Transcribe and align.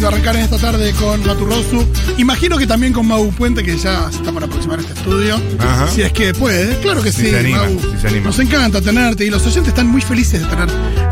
lindo 0.00 0.08
arrancar 0.08 0.36
en 0.36 0.42
esta 0.42 0.56
tarde 0.56 0.94
con 0.94 1.26
Maturrosu. 1.26 1.86
Imagino 2.16 2.56
que 2.56 2.66
también 2.66 2.94
con 2.94 3.06
Mau 3.06 3.30
Puente, 3.32 3.62
que 3.62 3.76
ya 3.76 4.10
se 4.10 4.16
está 4.16 4.32
por 4.32 4.42
aproximar 4.42 4.78
a 4.78 4.82
este 4.82 4.94
estudio. 4.94 5.38
Ajá. 5.58 5.88
Si 5.88 6.00
es 6.00 6.10
que 6.12 6.32
puede, 6.32 6.78
claro 6.80 7.02
que 7.02 7.12
Si 7.12 7.20
sí, 7.24 7.30
se 7.30 7.38
anima, 7.38 7.58
Mau. 7.64 7.78
si 7.78 8.00
se 8.00 8.08
anima. 8.08 8.24
Nos 8.24 8.38
encanta 8.38 8.80
tenerte 8.80 9.26
y 9.26 9.30
los 9.30 9.42
oyentes 9.46 9.68
están 9.68 9.88
muy 9.88 10.00
felices 10.00 10.40
de 10.40 10.46
tener 10.46 10.68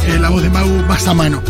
eh, 0.06 0.18
la 0.18 0.30
voz 0.30 0.42
de 0.42 0.48
Mau 0.48 0.66
más 0.86 1.06
a 1.06 1.12
mano. 1.12 1.42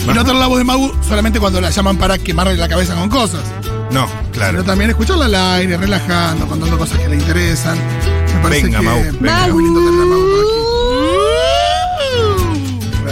Y 0.00 0.06
no 0.14 0.24
tener 0.24 0.36
la 0.40 0.46
voz 0.46 0.56
de 0.58 0.64
Mau 0.64 0.94
solamente 1.06 1.38
cuando 1.40 1.60
la 1.60 1.68
llaman 1.68 1.98
para 1.98 2.16
quemarle 2.16 2.56
la 2.56 2.68
cabeza 2.70 2.94
con 2.94 3.10
cosas. 3.10 3.42
No, 3.90 4.08
claro. 4.32 4.64
también 4.64 4.88
escucharla 4.88 5.26
al 5.26 5.34
aire, 5.34 5.76
relajando, 5.76 6.46
contando 6.46 6.78
cosas 6.78 6.98
que 7.00 7.08
le 7.08 7.16
interesan. 7.16 7.76
Me 8.34 8.40
parece 8.42 8.62
Venga, 8.64 8.78
que 8.78 8.84
Mau, 8.86 9.02
venga. 9.20 9.46
es 9.46 9.52
muy 9.52 9.62
lindo 9.64 9.80
tener 9.80 10.00
a 10.00 10.06
Mau 10.06 10.22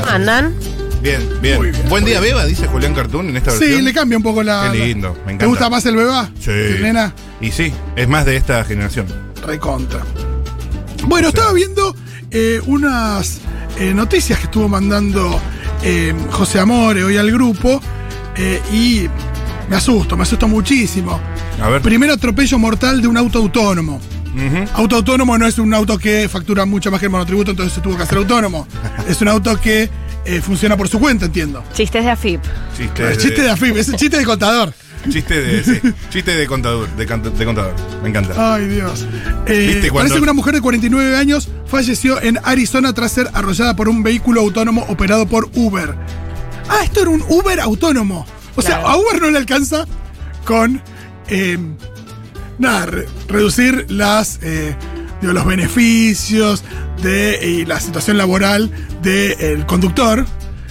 aquí. 0.01 0.11
¿Andan? 0.11 0.55
Bien, 1.01 1.21
bien. 1.41 1.57
Muy 1.57 1.71
bien, 1.71 1.89
Buen 1.89 2.03
muy 2.03 2.11
día, 2.11 2.21
Beba, 2.21 2.45
dice 2.45 2.67
Julián 2.67 2.95
Cartoon 2.95 3.29
en 3.31 3.37
esta 3.37 3.51
versión. 3.53 3.79
Sí, 3.79 3.83
le 3.83 3.93
cambia 3.93 4.19
un 4.19 4.23
poco 4.23 4.43
la. 4.43 4.69
Qué 4.71 4.87
lindo, 4.87 5.15
me 5.27 5.33
encanta. 5.33 5.39
¿Te 5.39 5.47
gusta 5.47 5.71
más 5.71 5.87
el 5.87 5.97
beba? 5.97 6.31
Sí. 6.39 6.51
Nena, 6.83 7.15
Y 7.41 7.51
sí, 7.51 7.73
es 7.97 8.09
más 8.09 8.27
de 8.27 8.37
esta 8.37 8.63
generación. 8.65 9.07
recontra. 9.47 10.01
Bueno, 11.07 11.29
estaba 11.29 11.53
viendo 11.55 11.95
eh, 12.31 12.61
unas 12.67 13.41
eh, 13.79 13.95
noticias 13.95 14.39
que 14.39 14.45
estuvo 14.45 14.69
mandando 14.69 15.41
eh, 15.83 16.15
José 16.31 16.61
Amore 16.61 17.03
hoy 17.05 17.17
al 17.17 17.31
grupo 17.31 17.81
y 18.73 19.07
me 19.69 19.77
asusto, 19.77 20.17
me 20.17 20.23
asusto 20.23 20.49
muchísimo. 20.49 21.21
A 21.63 21.69
ver. 21.69 21.83
Primer 21.83 22.11
atropello 22.11 22.59
mortal 22.59 23.01
de 23.03 23.09
un 23.09 23.17
auto 23.17 23.39
autónomo. 23.39 24.01
Auto 24.75 24.97
autónomo 24.97 25.37
no 25.37 25.47
es 25.47 25.59
un 25.59 25.75
auto 25.75 25.99
que 25.99 26.29
factura 26.29 26.65
mucho 26.65 26.91
más 26.91 27.01
que 27.01 27.07
el 27.07 27.11
monotributo, 27.13 27.51
entonces 27.51 27.75
se 27.75 27.81
tuvo 27.81 27.97
que 27.97 28.05
hacer 28.05 28.19
autónomo. 28.19 28.67
es 29.09 29.21
un 29.21 29.29
auto 29.29 29.59
que 29.61 29.91
eh, 30.25 30.41
funciona 30.41 30.77
por 30.77 30.89
su 30.89 30.99
cuenta, 30.99 31.27
entiendo. 31.27 31.63
Chistes 31.75 32.05
de 32.05 32.11
AFIP. 32.11 32.41
Chiste 32.77 33.03
El 33.11 33.19
chiste 33.19 33.43
de 33.43 33.51
AFIP, 33.51 33.77
es 33.77 33.89
el 33.89 33.97
chiste 33.97 34.19
de 34.19 34.25
contador. 34.25 34.73
Chiste 35.11 35.41
de, 35.41 35.65
sí, 35.65 35.81
chiste 36.11 36.35
de 36.37 36.47
contador, 36.47 36.87
de, 36.97 37.07
de. 37.07 37.73
Me 38.03 38.09
encanta. 38.11 38.55
Ay, 38.55 38.67
Dios. 38.69 39.07
Eh, 39.47 39.69
¿Viste 39.73 39.91
cuando- 39.91 40.09
Parece 40.11 40.15
que 40.17 40.23
una 40.23 40.33
mujer 40.35 40.55
de 40.55 40.61
49 40.61 41.17
años 41.17 41.49
falleció 41.67 42.21
en 42.21 42.39
Arizona 42.45 42.93
tras 42.93 43.13
ser 43.13 43.31
arrollada 43.33 43.75
por 43.77 43.89
un 43.89 44.03
vehículo 44.03 44.43
autónomo 44.43 44.85
operado 44.89 45.27
por 45.27 45.49
Uber. 45.55 45.95
Ah, 46.69 46.81
esto 46.85 47.01
era 47.01 47.11
un 47.11 47.25
Uber 47.29 47.59
autónomo. 47.61 48.27
O 48.57 48.63
sea, 48.63 48.77
a 48.83 48.97
Uber 48.99 49.21
no 49.23 49.31
le 49.31 49.39
alcanza 49.39 49.87
con. 50.45 50.83
eh, 51.29 51.57
nada, 52.59 52.85
re- 52.87 53.09
reducir 53.27 53.87
las. 53.89 54.39
eh, 54.43 54.77
digo, 55.23 55.33
los 55.33 55.47
beneficios 55.47 56.63
de 57.03 57.39
y 57.43 57.65
la 57.67 57.81
situación 57.81 58.17
laboral 58.19 58.71
del 59.03 59.65
conductor, 59.67 60.25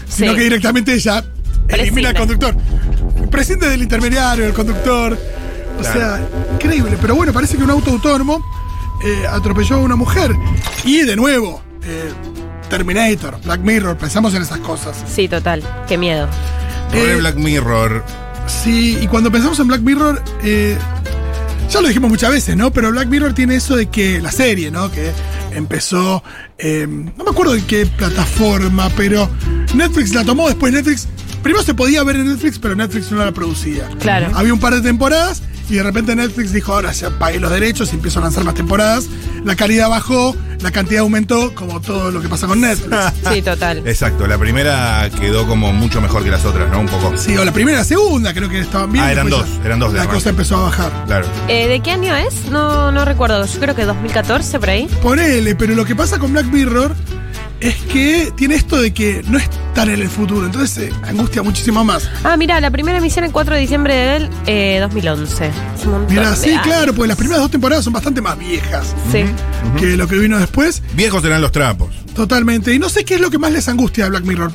sino 0.08 0.32
Sí. 0.32 0.38
que 0.38 0.44
directamente 0.44 0.94
ella 0.94 1.24
elimina 1.68 2.10
al 2.10 2.16
conductor. 2.16 2.56
Prescinde 3.32 3.70
del 3.70 3.82
intermediario, 3.84 4.46
del 4.46 4.54
conductor. 4.54 5.18
O 5.78 5.82
Claro. 5.82 6.00
sea, 6.00 6.28
increíble. 6.56 6.98
Pero 7.00 7.16
bueno, 7.16 7.32
parece 7.32 7.56
que 7.58 7.64
un 7.64 7.70
auto 7.72 7.92
autónomo 7.92 8.44
eh, 9.06 9.24
atropelló 9.30 9.78
a 9.78 9.80
una 9.80 9.96
mujer. 9.96 10.32
Y 10.84 11.02
de 11.04 11.16
nuevo, 11.16 11.62
eh, 11.86 12.10
Terminator, 12.70 13.40
Black 13.46 13.62
Mirror, 13.62 13.98
pensamos 13.98 14.34
en 14.36 14.42
esas 14.42 14.58
cosas. 14.60 14.98
Sí, 15.08 15.28
total. 15.30 15.64
Qué 15.88 15.98
miedo. 15.98 16.28
Eh, 16.94 17.16
Black 17.20 17.36
Mirror. 17.36 18.04
Sí, 18.48 18.98
y 19.02 19.08
cuando 19.08 19.32
pensamos 19.32 19.58
en 19.60 19.68
Black 19.68 19.82
Mirror, 19.82 20.22
eh, 20.44 20.76
ya 21.72 21.82
lo 21.82 21.88
dijimos 21.88 22.10
muchas 22.10 22.32
veces, 22.32 22.58
¿no? 22.58 22.72
Pero 22.72 22.92
Black 22.92 23.08
Mirror 23.08 23.34
tiene 23.34 23.56
eso 23.56 23.76
de 23.76 23.86
que 23.88 24.20
la 24.22 24.32
serie, 24.32 24.70
¿no? 24.72 24.92
Que 24.92 25.12
empezó, 25.54 26.24
eh, 26.58 26.88
no 26.88 27.24
me 27.24 27.30
acuerdo 27.30 27.56
en 27.56 27.66
qué 27.66 27.86
plataforma, 27.86 28.90
pero 28.96 29.30
Netflix 29.74 30.14
la 30.14 30.24
tomó, 30.24 30.48
después 30.48 30.74
Netflix, 30.74 31.08
primero 31.44 31.64
se 31.64 31.74
podía 31.74 32.04
ver 32.04 32.18
en 32.18 32.28
Netflix, 32.28 32.60
pero 32.60 32.76
Netflix 32.76 33.12
no 33.12 33.24
la 33.24 33.32
producía. 33.32 33.88
Claro. 34.00 34.32
Había 34.36 34.54
un 34.54 34.60
par 34.60 34.74
de 34.76 34.82
temporadas 34.82 35.44
y 35.70 35.76
de 35.76 35.84
repente 35.84 36.16
Netflix 36.16 36.52
dijo, 36.52 36.74
ahora 36.74 36.92
ya 36.92 37.10
pagué 37.12 37.40
los 37.40 37.52
derechos 37.52 37.92
y 37.92 37.96
empiezo 37.96 38.20
a 38.20 38.24
lanzar 38.24 38.44
más 38.44 38.56
temporadas. 38.56 39.06
La 39.44 39.56
calidad 39.56 39.90
bajó, 39.90 40.36
la 40.62 40.72
cantidad 40.72 41.02
aumentó, 41.02 41.54
como 41.56 41.80
todo 41.82 42.12
lo 42.12 42.22
que 42.22 42.28
pasa 42.28 42.48
con 42.48 42.62
Netflix. 42.62 42.96
Sí, 43.32 43.42
total. 43.42 43.88
Exacto, 43.88 44.26
la 44.26 44.38
primera 44.38 45.10
quedó 45.20 45.46
como 45.46 45.72
mucho 45.72 46.02
mejor 46.02 46.24
que 46.24 46.32
las 46.32 46.46
otras, 46.46 46.70
¿no? 46.72 46.80
Un 46.80 46.88
poco. 46.88 47.16
Sí, 47.16 47.38
o 47.38 47.46
la 47.46 47.52
primera 47.52 47.80
la 47.80 47.84
segunda, 47.84 48.34
creo 48.34 48.50
que 48.50 48.60
estaban 48.60 48.92
bien. 48.92 49.06
Ah, 49.06 49.12
eran 49.12 49.30
dos, 49.30 49.46
ya 49.60 49.66
eran 49.66 49.80
dos 49.80 49.94
de 49.94 50.00
La 50.00 50.08
cosa 50.08 50.30
empezó 50.30 50.58
a 50.58 50.64
bajar. 50.64 50.92
Claro. 51.06 51.28
Eh, 51.48 51.68
¿De 51.68 51.80
qué 51.82 51.92
año 51.92 52.16
es? 52.16 52.46
No, 52.50 52.92
no 52.92 53.06
recuerdo. 53.06 53.46
Yo 53.46 53.60
creo 53.60 53.76
que 53.76 53.86
2014 53.86 54.60
por 54.60 54.70
ahí. 54.70 54.88
Ponele, 55.02 55.56
pero 55.56 55.76
lo 55.76 55.86
que 55.86 55.96
pasa 55.96 56.18
con 56.18 56.34
Black 56.34 56.48
Mirror 56.48 56.96
es 57.62 57.76
que 57.92 58.32
tiene 58.36 58.56
esto 58.56 58.82
de 58.82 58.94
que 58.94 59.22
no 59.28 59.38
es 59.38 59.50
tan 59.74 59.90
en 59.90 60.02
el 60.02 60.10
futuro, 60.10 60.46
entonces 60.46 60.70
se 60.72 61.08
angustia 61.08 61.44
muchísimo 61.44 61.84
más. 61.84 62.10
Ah, 62.24 62.38
mira, 62.38 62.60
la 62.60 62.72
primera 62.72 62.98
emisión 62.98 63.26
el 63.26 63.32
4 63.32 63.56
de 63.56 63.62
diciembre 63.62 63.96
del 63.96 64.30
eh, 64.46 64.78
2011. 64.82 65.48
Es 65.78 65.86
un 65.86 65.92
montón 65.92 66.16
Mira, 66.16 66.36
sí, 66.36 66.52
años. 66.52 66.64
claro, 66.64 66.94
porque 66.94 67.08
las 67.10 67.18
primeras 67.18 67.42
dos 67.42 67.52
temporadas 67.52 67.84
son 67.84 67.94
bastante 67.94 68.22
más 68.22 68.38
viejas 68.38 68.96
Sí. 69.12 69.24
que 69.78 69.98
lo 69.98 70.08
que 70.08 70.18
vino 70.18 70.38
después, 70.40 70.82
Viejos 70.94 71.24
eran 71.26 71.42
los 71.42 71.52
trapos. 71.52 71.90
totalmente. 72.16 72.74
Y 72.74 72.80
no 72.80 72.90
sé 72.90 73.04
qué 73.06 73.16
es 73.16 73.22
lo 73.22 73.30
que 73.30 73.38
más 73.38 73.52
les 73.52 73.68
angustia 73.68 74.06
a 74.06 74.10
Black 74.10 74.24
Mirror. 74.24 74.52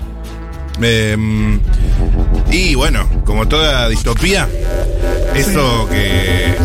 Eh, 0.82 1.58
y 2.50 2.74
bueno, 2.74 3.08
como 3.24 3.46
toda 3.46 3.88
distopía, 3.88 4.48
eso 5.34 5.88
que 5.90 6.56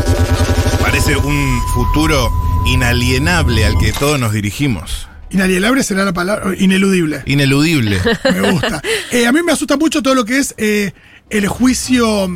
parece 0.82 1.16
un 1.18 1.60
futuro 1.74 2.32
inalienable 2.66 3.66
al 3.66 3.78
que 3.78 3.92
todos 3.94 4.20
nos 4.20 4.32
dirigimos. 4.34 5.09
Inalienable 5.32 5.84
será 5.84 6.06
la 6.06 6.14
palabra, 6.14 6.54
ineludible. 6.58 7.22
Ineludible. 7.26 8.00
Me 8.34 8.52
gusta. 8.52 8.82
Eh, 9.12 9.28
a 9.28 9.32
mí 9.32 9.42
me 9.44 9.52
asusta 9.52 9.78
mucho 9.78 10.02
todo 10.02 10.16
lo 10.16 10.26
que 10.26 10.40
es 10.40 10.56
eh, 10.58 10.92
el 11.30 11.48
juicio. 11.48 12.30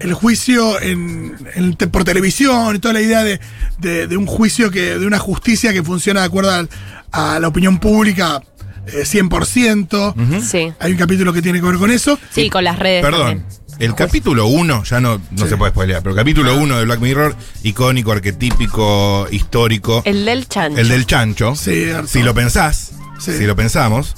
El 0.00 0.12
juicio 0.12 0.80
en, 0.82 1.36
por 1.92 2.02
televisión 2.04 2.74
y 2.74 2.78
toda 2.80 2.94
la 2.94 3.00
idea 3.00 3.22
de, 3.22 3.40
de- 3.78 4.06
de 4.08 4.16
un 4.16 4.26
juicio 4.26 4.70
que. 4.70 4.98
de 4.98 5.06
una 5.06 5.18
justicia 5.18 5.72
que 5.72 5.82
funciona 5.82 6.20
de 6.20 6.26
acuerdo 6.26 6.50
al- 6.50 6.68
a, 7.12 7.38
la 7.38 7.46
opinión 7.48 7.78
pública 7.78 8.42
eh, 8.88 9.04
100%. 9.04 10.40
Sí. 10.42 10.72
Hay 10.80 10.92
un 10.92 10.98
capítulo 10.98 11.32
que 11.32 11.42
tiene 11.42 11.60
que 11.60 11.66
ver 11.66 11.76
con 11.76 11.90
eso. 11.90 12.18
Sí, 12.30 12.50
con 12.50 12.64
las 12.64 12.78
redes. 12.78 13.02
Perdón. 13.02 13.26
también. 13.38 13.46
El 13.78 13.94
capítulo 13.94 14.46
1, 14.46 14.84
ya 14.84 15.00
no, 15.00 15.20
no 15.30 15.42
Sí. 15.44 15.48
se 15.48 15.56
puede 15.56 15.72
spoilear, 15.72 16.02
pero 16.02 16.14
capítulo 16.14 16.56
1 16.56 16.78
de 16.78 16.84
Black 16.84 17.00
Mirror, 17.00 17.36
icónico, 17.64 18.12
arquetípico, 18.12 19.26
histórico. 19.30 20.02
El 20.04 20.24
del 20.24 20.48
chancho. 20.48 20.78
El 20.80 20.88
del 20.88 21.06
chancho. 21.06 21.54
Cierto. 21.56 22.06
Si 22.06 22.22
lo 22.22 22.34
pensás, 22.34 22.92
Sí. 23.18 23.32
si 23.36 23.44
lo 23.44 23.56
pensamos, 23.56 24.14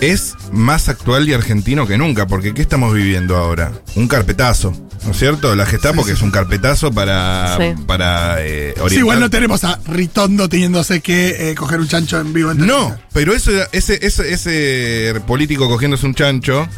es 0.00 0.34
más 0.52 0.88
actual 0.88 1.28
y 1.28 1.32
argentino 1.34 1.86
que 1.86 1.98
nunca, 1.98 2.26
porque 2.26 2.54
¿qué 2.54 2.62
estamos 2.62 2.94
viviendo 2.94 3.36
ahora? 3.36 3.72
Un 3.96 4.06
carpetazo, 4.08 4.72
¿no 5.04 5.10
es 5.12 5.18
cierto? 5.18 5.54
La 5.56 5.66
Gestapo, 5.66 6.02
Sí, 6.02 6.08
que 6.10 6.12
sí. 6.12 6.18
es 6.18 6.22
un 6.22 6.30
carpetazo 6.30 6.92
para, 6.92 7.56
Sí. 7.58 7.74
para 7.86 8.36
eh, 8.44 8.72
Sí, 8.76 8.80
orientar- 8.80 8.98
igual 8.98 9.20
no 9.20 9.30
tenemos 9.30 9.64
a 9.64 9.78
Ritondo 9.86 10.48
teniéndose 10.48 11.00
que 11.00 11.50
eh, 11.50 11.54
coger 11.54 11.80
un 11.80 11.88
chancho 11.88 12.20
en 12.20 12.32
vivo. 12.32 12.50
en 12.52 12.58
No, 12.66 12.96
pero 13.12 13.34
eso, 13.34 13.50
ese, 13.72 13.98
ese, 14.06 14.32
ese 14.32 15.20
político 15.26 15.68
cogiéndose 15.68 16.06
un 16.06 16.14
chancho 16.14 16.68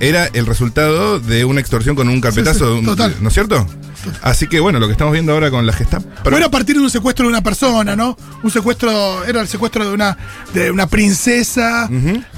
era 0.00 0.26
el 0.32 0.46
resultado 0.46 1.20
de 1.20 1.44
una 1.44 1.60
extorsión 1.60 1.94
con 1.96 2.08
un 2.08 2.20
carpetazo, 2.20 2.66
Sí, 2.66 2.72
sí, 2.72 2.78
un- 2.80 2.84
total. 2.86 3.14
¿no 3.20 3.28
es 3.28 3.34
cierto? 3.34 3.66
Así 4.20 4.48
que 4.48 4.60
bueno, 4.60 4.78
lo 4.80 4.86
que 4.86 4.92
estamos 4.92 5.12
viendo 5.12 5.32
ahora 5.32 5.50
con 5.50 5.66
la 5.66 5.72
Gestapo. 5.72 6.06
Pero 6.22 6.36
era 6.36 6.46
a 6.46 6.50
partir 6.50 6.76
de 6.76 6.82
un 6.82 6.90
secuestro 6.90 7.24
de 7.24 7.30
una 7.30 7.42
persona, 7.42 7.96
¿no? 7.96 8.18
Un 8.42 8.50
secuestro, 8.50 9.24
era 9.24 9.40
el 9.40 9.48
secuestro 9.48 9.86
de 9.88 9.94
una, 9.94 10.18
de 10.52 10.70
una 10.70 10.86
princesa 10.86 11.88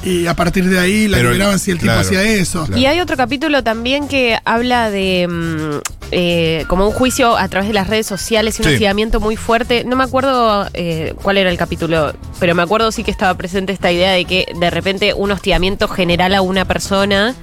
y 0.04 0.26
a 0.26 0.34
partir 0.36 0.68
de 0.68 0.78
ahí 0.78 1.08
la 1.08 1.16
Pero- 1.16 1.30
liberaban 1.30 1.58
si 1.58 1.72
el 1.72 1.78
tipo 1.78 1.92
hacía 1.92 2.22
eso. 2.22 2.66
claro. 2.66 2.80
Y 2.80 2.86
hay 2.86 3.00
otro 3.00 3.16
capítulo 3.16 3.64
también 3.64 4.06
que 4.06 4.38
habla 4.44 4.90
de 4.90 5.26
mm, 5.28 5.95
eh, 6.12 6.64
como 6.68 6.86
un 6.86 6.92
juicio 6.92 7.36
a 7.36 7.48
través 7.48 7.68
de 7.68 7.74
las 7.74 7.88
redes 7.88 8.06
sociales 8.06 8.58
y 8.58 8.62
un 8.62 8.68
Sí. 8.68 8.74
hostigamiento 8.74 9.20
muy 9.20 9.36
fuerte. 9.36 9.84
No 9.84 9.96
me 9.96 10.04
acuerdo 10.04 10.66
eh, 10.74 11.14
cuál 11.22 11.36
era 11.36 11.50
el 11.50 11.58
capítulo, 11.58 12.14
pero 12.38 12.54
me 12.54 12.62
acuerdo 12.62 12.92
sí 12.92 13.02
que 13.04 13.10
estaba 13.10 13.34
presente 13.34 13.72
esta 13.72 13.90
idea 13.90 14.12
de 14.12 14.24
que 14.24 14.46
de 14.58 14.70
repente 14.70 15.14
un 15.14 15.30
hostigamiento 15.32 15.88
general 15.88 16.34
a 16.34 16.42
una 16.42 16.64
persona 16.64 17.34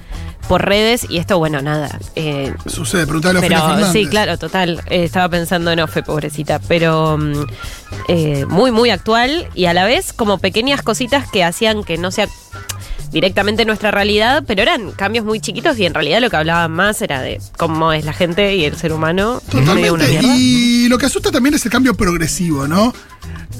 por 0.48 0.62
redes 0.66 1.06
y 1.08 1.16
esto, 1.18 1.38
bueno, 1.38 1.62
nada. 1.62 1.98
eh, 2.16 2.52
Sucede, 2.66 3.04
Ofelia 3.04 3.40
pero 3.40 3.86
sí, 3.92 4.06
claro, 4.06 4.36
total. 4.36 4.82
Eh, 4.90 5.04
estaba 5.04 5.28
pensando 5.30 5.70
en 5.72 5.80
Ofe, 5.80 6.02
pobrecita. 6.02 6.58
Pero 6.68 7.16
mm, 7.16 7.32
eh, 8.08 8.44
muy, 8.46 8.70
muy 8.70 8.90
actual 8.90 9.48
y 9.54 9.64
a 9.66 9.72
la 9.72 9.86
vez 9.86 10.12
como 10.12 10.36
pequeñas 10.38 10.82
cositas 10.82 11.30
que 11.30 11.42
hacían 11.44 11.82
que 11.82 11.96
no 11.96 12.10
sea 12.10 12.28
directamente 13.12 13.64
nuestra 13.64 13.90
realidad, 13.90 14.44
pero 14.46 14.62
eran 14.62 14.92
cambios 14.92 15.24
muy 15.24 15.40
chiquitos 15.40 15.78
y 15.78 15.86
en 15.86 15.94
realidad 15.94 16.20
lo 16.20 16.30
que 16.30 16.36
hablaban 16.36 16.72
más 16.72 17.00
era 17.02 17.20
de 17.22 17.40
cómo 17.56 17.92
es 17.92 18.04
la 18.04 18.12
gente 18.12 18.56
y 18.56 18.64
el 18.64 18.76
ser 18.76 18.92
humano. 18.92 19.42
una 19.52 19.60
Totalmente. 19.64 20.08
mierda. 20.08 20.36
Y 20.36 20.88
lo 20.88 20.98
que 20.98 21.06
asusta 21.06 21.30
también 21.30 21.54
es 21.54 21.64
el 21.64 21.70
cambio 21.72 21.94
progresivo, 21.94 22.66
¿no? 22.66 22.92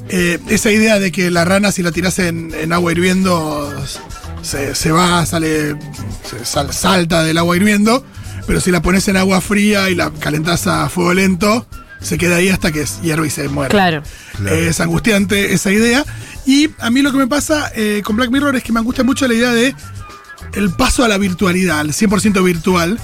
Eh, 0.09 0.39
esa 0.49 0.71
idea 0.71 0.99
de 0.99 1.11
que 1.13 1.31
la 1.31 1.45
rana, 1.45 1.73
si 1.73 1.83
la 1.83 1.91
tiras 1.93 2.19
en, 2.19 2.53
en 2.55 2.73
agua 2.73 2.93
hirviendo, 2.93 3.73
se, 4.43 4.75
se 4.75 4.91
va, 4.93 5.25
sale, 5.25 5.77
se 6.29 6.45
sal- 6.45 6.73
salta 6.75 7.23
del 7.25 7.39
agua 7.39 7.57
hirviendo, 7.57 8.05
pero 8.47 8.61
si 8.61 8.71
la 8.71 8.83
pones 8.83 9.09
en 9.09 9.17
agua 9.17 9.41
fría 9.41 9.89
y 9.89 9.95
la 9.95 10.11
calentás 10.11 10.67
a 10.67 10.89
fuego 10.91 11.15
lento, 11.15 11.67
se 12.05 12.19
queda 12.19 12.37
ahí 12.37 12.49
hasta 12.49 12.71
que 12.71 12.85
hierve 13.03 13.27
y 13.27 13.31
se 13.31 13.49
muere. 13.49 13.71
Claro. 13.71 14.03
Claro. 14.37 14.57
Es 14.57 14.79
angustiante 14.81 15.53
esa 15.55 15.73
idea. 15.73 16.05
Y 16.47 16.71
a 16.79 16.91
mí 16.91 17.03
lo 17.03 17.11
que 17.11 17.19
me 17.19 17.27
pasa 17.27 17.73
eh, 17.75 18.03
con 18.05 18.17
Black 18.17 18.31
Mirror 18.31 18.55
es 18.57 18.63
que 18.63 18.73
me 18.73 18.81
angustia 18.81 19.03
mucho 19.03 19.27
la 19.27 19.35
idea 19.35 19.53
de 19.53 19.75
el 20.55 20.71
paso 20.71 21.05
a 21.05 21.09
la 21.09 21.19
virtualidad, 21.19 21.81
al 21.81 21.89
100% 21.93 22.45
virtual. 22.45 22.99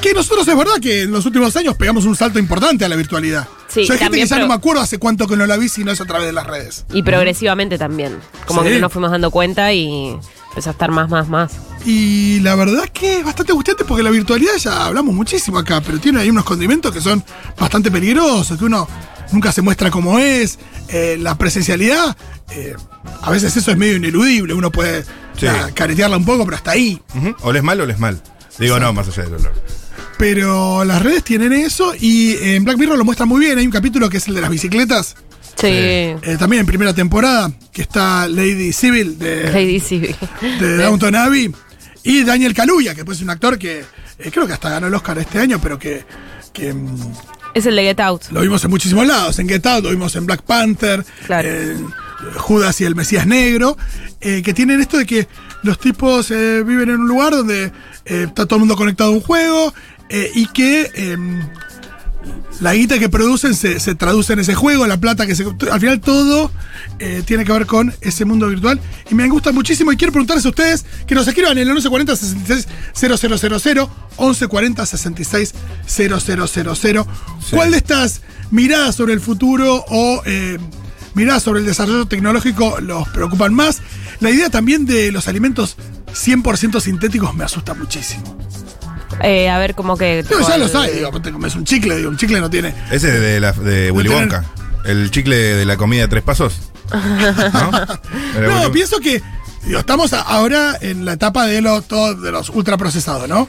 Que 0.00 0.12
nosotros 0.12 0.46
es 0.46 0.56
verdad 0.56 0.74
que 0.80 1.02
en 1.02 1.10
los 1.10 1.24
últimos 1.24 1.56
años 1.56 1.74
pegamos 1.76 2.04
un 2.04 2.14
salto 2.14 2.38
importante 2.38 2.84
a 2.84 2.88
la 2.88 2.96
virtualidad. 2.96 3.48
Sí, 3.68 3.84
Yo 3.86 3.94
hay 3.94 3.98
gente 3.98 4.04
también 4.04 4.24
que 4.28 4.30
ya 4.34 4.38
no 4.38 4.46
me 4.46 4.54
acuerdo 4.54 4.82
hace 4.82 4.98
cuánto 4.98 5.26
que 5.26 5.36
no 5.36 5.46
la 5.46 5.56
vi 5.56 5.68
si 5.70 5.84
no 5.84 5.90
es 5.90 6.00
a 6.00 6.04
través 6.04 6.26
de 6.26 6.32
las 6.34 6.46
redes. 6.46 6.84
Y 6.92 7.02
progresivamente 7.02 7.78
también. 7.78 8.16
Como 8.46 8.60
Sí. 8.62 8.68
que 8.68 8.74
no 8.74 8.80
nos 8.82 8.92
fuimos 8.92 9.10
dando 9.10 9.30
cuenta 9.30 9.72
y 9.72 10.16
empezó 10.56 10.70
a 10.70 10.72
estar 10.72 10.90
más, 10.90 11.10
más, 11.10 11.28
más. 11.28 11.52
Y 11.84 12.40
la 12.40 12.54
verdad 12.54 12.84
es 12.84 12.90
que 12.90 13.18
es 13.18 13.24
bastante 13.24 13.52
angustiante 13.52 13.84
porque 13.84 14.02
la 14.02 14.08
virtualidad 14.08 14.56
ya 14.56 14.86
hablamos 14.86 15.14
muchísimo 15.14 15.58
acá, 15.58 15.82
pero 15.82 16.00
tiene 16.00 16.20
ahí 16.20 16.30
unos 16.30 16.44
condimentos 16.46 16.92
que 16.94 17.00
son 17.02 17.22
bastante 17.60 17.90
peligrosos, 17.90 18.58
que 18.58 18.64
uno 18.64 18.88
nunca 19.32 19.52
se 19.52 19.60
muestra 19.60 19.90
como 19.90 20.18
es. 20.18 20.58
Eh, 20.88 21.18
la 21.20 21.36
presencialidad, 21.36 22.16
eh, 22.52 22.74
a 23.20 23.30
veces 23.30 23.54
eso 23.54 23.70
es 23.70 23.76
medio 23.76 23.96
ineludible, 23.96 24.54
uno 24.54 24.70
puede 24.72 25.04
Sí. 25.36 25.46
caretearla 25.74 26.16
un 26.16 26.24
poco, 26.24 26.46
pero 26.46 26.56
hasta 26.56 26.70
ahí. 26.70 27.02
Ujú. 27.14 27.34
Oles 27.42 27.62
mal, 27.62 27.78
oles 27.78 27.98
mal. 27.98 28.18
Digo, 28.58 28.80
no, 28.80 28.94
más 28.94 29.08
allá 29.08 29.24
del 29.24 29.34
olor. 29.34 29.52
Pero 30.16 30.86
las 30.86 31.02
redes 31.02 31.22
tienen 31.22 31.52
eso 31.52 31.92
y 32.00 32.36
en 32.40 32.64
Black 32.64 32.78
Mirror 32.78 32.96
lo 32.96 33.04
muestran 33.04 33.28
muy 33.28 33.40
bien. 33.44 33.58
Hay 33.58 33.66
un 33.66 33.70
capítulo 33.72 34.08
que 34.08 34.16
es 34.16 34.26
el 34.28 34.34
de 34.34 34.40
las 34.40 34.48
bicicletas, 34.48 35.16
Sí. 35.56 35.66
eh, 35.68 36.36
también 36.38 36.60
en 36.60 36.66
primera 36.66 36.92
temporada, 36.94 37.50
que 37.72 37.82
está 37.82 38.28
Lady 38.28 38.72
Civil 38.72 39.18
de, 39.18 39.50
Lady 39.52 39.80
Civi. 39.80 40.14
de 40.60 40.76
Downton 40.76 41.14
Abbey 41.14 41.50
y 42.04 42.24
Daniel 42.24 42.52
Kaluuya, 42.54 42.94
que 42.94 43.04
pues 43.04 43.18
es 43.18 43.22
un 43.24 43.30
actor 43.30 43.58
que 43.58 43.80
eh, 44.18 44.30
creo 44.30 44.46
que 44.46 44.52
hasta 44.52 44.70
ganó 44.70 44.86
el 44.86 44.94
Oscar 44.94 45.18
este 45.18 45.38
año, 45.38 45.58
pero 45.62 45.78
que, 45.78 46.04
que, 46.52 46.72
mm, 46.74 47.12
Es 47.54 47.64
el 47.66 47.74
de 47.76 47.82
Get 47.82 48.00
Out. 48.00 48.22
lo 48.32 48.40
vimos 48.42 48.62
en 48.64 48.70
muchísimos 48.70 49.06
lados. 49.06 49.38
En 49.38 49.48
Get 49.48 49.66
Out, 49.66 49.84
lo 49.84 49.90
vimos 49.90 50.14
en 50.16 50.26
Black 50.26 50.42
Panther, 50.42 51.04
Claro. 51.26 51.48
en 51.48 51.86
Judas 52.36 52.80
y 52.80 52.84
el 52.84 52.94
Mesías 52.94 53.26
Negro, 53.26 53.76
eh, 54.20 54.42
que 54.42 54.52
tienen 54.54 54.80
esto 54.80 54.98
de 54.98 55.06
que 55.06 55.26
los 55.62 55.78
tipos 55.78 56.30
eh, 56.30 56.62
viven 56.64 56.90
en 56.90 57.00
un 57.00 57.08
lugar 57.08 57.32
donde 57.32 57.72
está 58.04 58.46
todo 58.46 58.56
el 58.56 58.60
mundo 58.60 58.76
conectado 58.76 59.10
a 59.10 59.12
un 59.14 59.20
juego 59.20 59.74
y 60.34 60.46
que 60.48 60.90
em, 60.94 61.40
la 62.60 62.74
guita 62.74 62.98
que 62.98 63.08
producen 63.08 63.54
se, 63.54 63.80
se 63.80 63.94
traduce 63.94 64.32
en 64.32 64.38
ese 64.38 64.54
juego, 64.54 64.86
la 64.86 64.98
plata 64.98 65.26
que 65.26 65.34
se... 65.34 65.44
Al 65.70 65.80
final 65.80 66.00
todo 66.00 66.50
eh, 66.98 67.22
tiene 67.24 67.44
que 67.44 67.52
ver 67.52 67.66
con 67.66 67.94
ese 68.00 68.24
mundo 68.24 68.48
virtual. 68.48 68.80
Y 69.10 69.14
me 69.14 69.28
gusta 69.28 69.52
muchísimo 69.52 69.92
y 69.92 69.96
quiero 69.96 70.12
preguntarles 70.12 70.46
a 70.46 70.48
ustedes 70.48 70.86
que 71.06 71.14
nos 71.14 71.28
escriban 71.28 71.52
en 71.52 71.68
el 71.68 71.74
1140 71.74 72.16
66 72.16 72.66
000, 73.62 73.90
1140 74.18 74.86
66 74.86 75.54
000. 75.86 77.06
¿Cuál 77.50 77.70
de 77.72 77.76
estas 77.76 78.22
miradas 78.50 78.94
sobre 78.94 79.12
el 79.12 79.20
futuro 79.20 79.84
o 79.88 80.22
eh, 80.24 80.58
miradas 81.14 81.42
sobre 81.42 81.60
el 81.60 81.66
desarrollo 81.66 82.06
tecnológico 82.06 82.80
los 82.80 83.06
preocupan 83.08 83.52
más? 83.52 83.82
La 84.20 84.30
idea 84.30 84.48
también 84.48 84.86
de 84.86 85.12
los 85.12 85.28
alimentos 85.28 85.76
100% 86.06 86.80
sintéticos 86.80 87.34
me 87.34 87.44
asusta 87.44 87.74
muchísimo. 87.74 88.35
Eh, 89.22 89.48
a 89.48 89.58
ver, 89.58 89.74
como 89.74 89.96
que. 89.96 90.22
Digo, 90.22 90.40
ya 90.46 90.56
los 90.58 90.74
hay, 90.74 90.92
digo, 90.94 91.10
te 91.20 91.32
comes 91.32 91.54
un 91.54 91.64
chicle, 91.64 91.96
digo, 91.96 92.10
un 92.10 92.16
chicle 92.16 92.40
no 92.40 92.50
tiene. 92.50 92.74
Ese 92.90 93.08
es 93.14 93.20
de, 93.20 93.40
la, 93.40 93.52
de 93.52 93.90
Willy 93.90 94.08
tener- 94.08 94.22
Wonka. 94.24 94.44
El 94.84 95.10
chicle 95.10 95.36
de 95.36 95.64
la 95.64 95.76
comida 95.76 96.02
de 96.02 96.08
tres 96.08 96.22
pasos. 96.22 96.60
¿No? 96.92 97.70
No, 97.70 98.60
Willy- 98.62 98.72
pienso 98.72 98.98
que 99.00 99.22
digo, 99.64 99.80
estamos 99.80 100.12
ahora 100.12 100.76
en 100.80 101.04
la 101.04 101.14
etapa 101.14 101.46
de, 101.46 101.60
lo, 101.60 101.82
todo, 101.82 102.14
de 102.14 102.30
los 102.30 102.50
ultraprocesados, 102.50 103.28
¿no? 103.28 103.48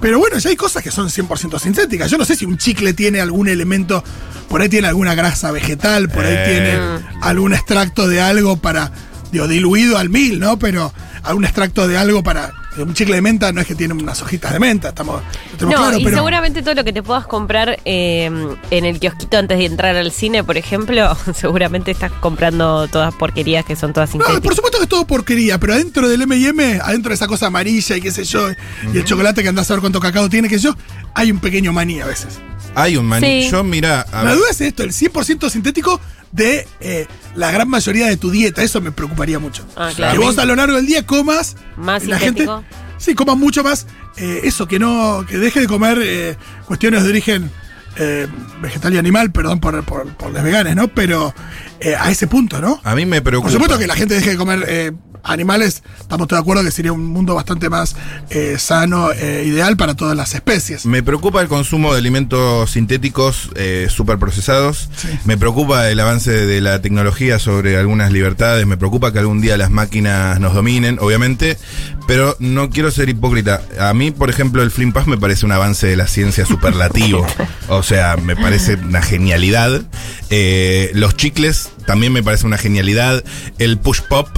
Pero 0.00 0.18
bueno, 0.18 0.38
ya 0.38 0.48
hay 0.50 0.56
cosas 0.56 0.82
que 0.82 0.90
son 0.90 1.08
100% 1.08 1.58
sintéticas. 1.60 2.10
Yo 2.10 2.16
no 2.16 2.24
sé 2.24 2.34
si 2.34 2.46
un 2.46 2.56
chicle 2.56 2.94
tiene 2.94 3.20
algún 3.20 3.48
elemento, 3.48 4.02
por 4.48 4.62
ahí 4.62 4.68
tiene 4.70 4.88
alguna 4.88 5.14
grasa 5.14 5.50
vegetal, 5.52 6.08
por 6.08 6.24
ahí 6.24 6.34
Eh. 6.36 6.44
tiene 6.46 7.20
algún 7.22 7.52
extracto 7.52 8.08
de 8.08 8.20
algo 8.22 8.56
para, 8.56 8.90
digo, 9.30 9.46
diluido 9.46 9.98
al 9.98 10.08
mil, 10.08 10.40
¿no? 10.40 10.58
Pero 10.58 10.92
algún 11.22 11.44
extracto 11.44 11.86
de 11.86 11.98
algo 11.98 12.22
para... 12.22 12.52
digo, 12.76 12.86
Un 12.88 12.94
chicle 12.94 13.16
de 13.16 13.22
menta 13.22 13.52
no 13.52 13.60
es 13.60 13.66
que 13.66 13.74
tiene 13.74 13.94
unas 13.94 14.20
hojitas 14.22 14.52
de 14.52 14.58
menta, 14.58 14.88
estamos, 14.90 15.22
tenemos 15.58 15.74
No, 15.78 15.82
claro, 15.86 15.98
y 15.98 16.04
pero... 16.04 16.16
seguramente 16.16 16.62
todo 16.62 16.74
lo 16.74 16.84
que 16.84 16.92
te 16.92 17.02
puedas 17.02 17.26
comprar 17.26 17.78
eh, 17.84 18.30
en 18.70 18.84
el 18.84 18.98
kiosquito 19.00 19.38
antes 19.38 19.58
de 19.58 19.64
entrar 19.66 19.96
al 19.96 20.12
cine, 20.12 20.44
por 20.44 20.56
ejemplo, 20.56 21.16
seguramente 21.34 21.90
estás 21.90 22.12
comprando 22.12 22.88
todas 22.88 23.14
porquerías 23.14 23.64
que 23.64 23.76
son 23.76 23.92
todas 23.92 24.10
No, 24.14 24.18
por 24.18 24.26
sintéticas. 24.26 24.56
supuesto 24.56 24.78
que 24.78 24.84
es 24.84 24.88
todo 24.88 25.06
porquería, 25.06 25.58
pero 25.58 25.74
adentro 25.74 26.08
del 26.08 26.22
M&M, 26.22 26.80
adentro 26.82 27.10
de 27.10 27.14
esa 27.14 27.26
cosa 27.26 27.46
amarilla 27.46 27.96
y 27.96 28.00
qué 28.00 28.10
sé 28.10 28.24
yo, 28.24 28.48
y 28.92 28.98
el 28.98 29.04
chocolate 29.04 29.42
que 29.42 29.48
andás 29.48 29.70
a 29.70 29.74
ver 29.74 29.80
cuánto 29.80 30.00
cacao 30.00 30.28
tiene, 30.28 30.48
qué 30.48 30.58
sé 30.58 30.64
yo, 30.64 30.76
hay 31.14 31.30
un 31.30 31.38
pequeño 31.38 31.72
maní 31.72 32.00
a 32.00 32.06
veces. 32.06 32.38
Hay 32.74 32.96
un 32.96 33.06
maní. 33.06 33.44
Sí. 33.44 33.50
Yo, 33.50 33.64
mira, 33.64 34.06
La 34.12 34.22
ver, 34.24 34.36
duda 34.36 34.50
es 34.50 34.60
esto, 34.60 34.82
el 34.82 34.90
100% 34.92 35.50
sintético 35.50 36.00
de 36.32 36.66
eh, 36.80 37.06
la 37.34 37.50
gran 37.50 37.68
mayoría 37.68 38.06
de 38.06 38.16
tu 38.16 38.30
dieta, 38.30 38.62
eso 38.62 38.80
me 38.80 38.92
preocuparía 38.92 39.38
mucho. 39.38 39.66
Ah, 39.76 39.90
claro. 39.94 40.12
Que 40.18 40.24
vos 40.24 40.38
a 40.38 40.44
lo 40.44 40.54
largo 40.54 40.76
del 40.76 40.86
día 40.86 41.04
comas, 41.04 41.56
Más 41.76 42.04
y 42.04 42.06
la 42.06 42.18
gente, 42.18 42.42
sintético. 42.44 42.64
sí, 42.98 43.14
comas 43.14 43.36
mucho 43.36 43.64
más, 43.64 43.86
eh, 44.16 44.40
eso, 44.44 44.66
que 44.68 44.78
no, 44.78 45.24
que 45.28 45.38
deje 45.38 45.60
de 45.60 45.66
comer 45.66 45.98
eh, 46.02 46.36
cuestiones 46.66 47.02
de 47.02 47.08
origen 47.08 47.50
eh, 47.96 48.28
vegetal 48.62 48.94
y 48.94 48.98
animal, 48.98 49.32
perdón 49.32 49.58
por, 49.60 49.82
por, 49.84 50.06
por 50.14 50.30
los 50.30 50.42
veganes, 50.42 50.76
¿no? 50.76 50.86
Pero 50.88 51.34
eh, 51.80 51.96
a 51.96 52.10
ese 52.10 52.26
punto, 52.26 52.60
¿no? 52.60 52.80
a 52.82 52.94
mí 52.94 53.06
me 53.06 53.20
preocupa. 53.22 53.50
Por 53.50 53.52
supuesto 53.52 53.78
que 53.78 53.86
la 53.86 53.96
gente 53.96 54.14
deje 54.14 54.30
de 54.30 54.36
comer 54.36 54.64
eh, 54.68 54.92
animales, 55.24 55.82
estamos 56.00 56.28
todos 56.28 56.40
de 56.40 56.42
acuerdo 56.42 56.64
que 56.64 56.70
sería 56.70 56.92
un 56.92 57.04
mundo 57.06 57.34
bastante 57.34 57.68
más 57.68 57.96
eh, 58.30 58.56
sano, 58.58 59.12
eh, 59.12 59.44
ideal 59.46 59.76
para 59.76 59.94
todas 59.94 60.16
las 60.16 60.34
especies. 60.34 60.86
Me 60.86 61.02
preocupa 61.02 61.40
el 61.40 61.48
consumo 61.48 61.92
de 61.92 61.98
alimentos 61.98 62.70
sintéticos 62.70 63.50
eh, 63.54 63.86
superprocesados. 63.90 64.88
Sí. 64.96 65.08
Me 65.24 65.36
preocupa 65.36 65.88
el 65.90 66.00
avance 66.00 66.30
de 66.30 66.60
la 66.60 66.80
tecnología 66.80 67.38
sobre 67.38 67.76
algunas 67.76 68.12
libertades. 68.12 68.66
Me 68.66 68.76
preocupa 68.76 69.12
que 69.12 69.18
algún 69.18 69.40
día 69.40 69.56
las 69.56 69.70
máquinas 69.70 70.40
nos 70.40 70.54
dominen, 70.54 70.98
obviamente. 71.00 71.58
Pero 72.06 72.36
no 72.40 72.70
quiero 72.70 72.90
ser 72.90 73.08
hipócrita. 73.08 73.62
A 73.78 73.94
mí, 73.94 74.10
por 74.10 74.30
ejemplo, 74.30 74.62
el 74.62 74.70
Flim 74.70 74.92
Pass 74.92 75.06
me 75.06 75.18
parece 75.18 75.46
un 75.46 75.52
avance 75.52 75.86
de 75.86 75.96
la 75.96 76.08
ciencia 76.08 76.44
superlativo. 76.44 77.26
o 77.68 77.82
sea, 77.82 78.16
me 78.16 78.36
parece 78.36 78.74
una 78.74 79.02
genialidad. 79.02 79.82
Eh, 80.30 80.90
los 80.94 81.16
chicles 81.16 81.69
también 81.86 82.12
me 82.12 82.22
parece 82.22 82.46
una 82.46 82.58
genialidad. 82.58 83.22
El 83.58 83.78
push 83.78 84.00
pop 84.08 84.28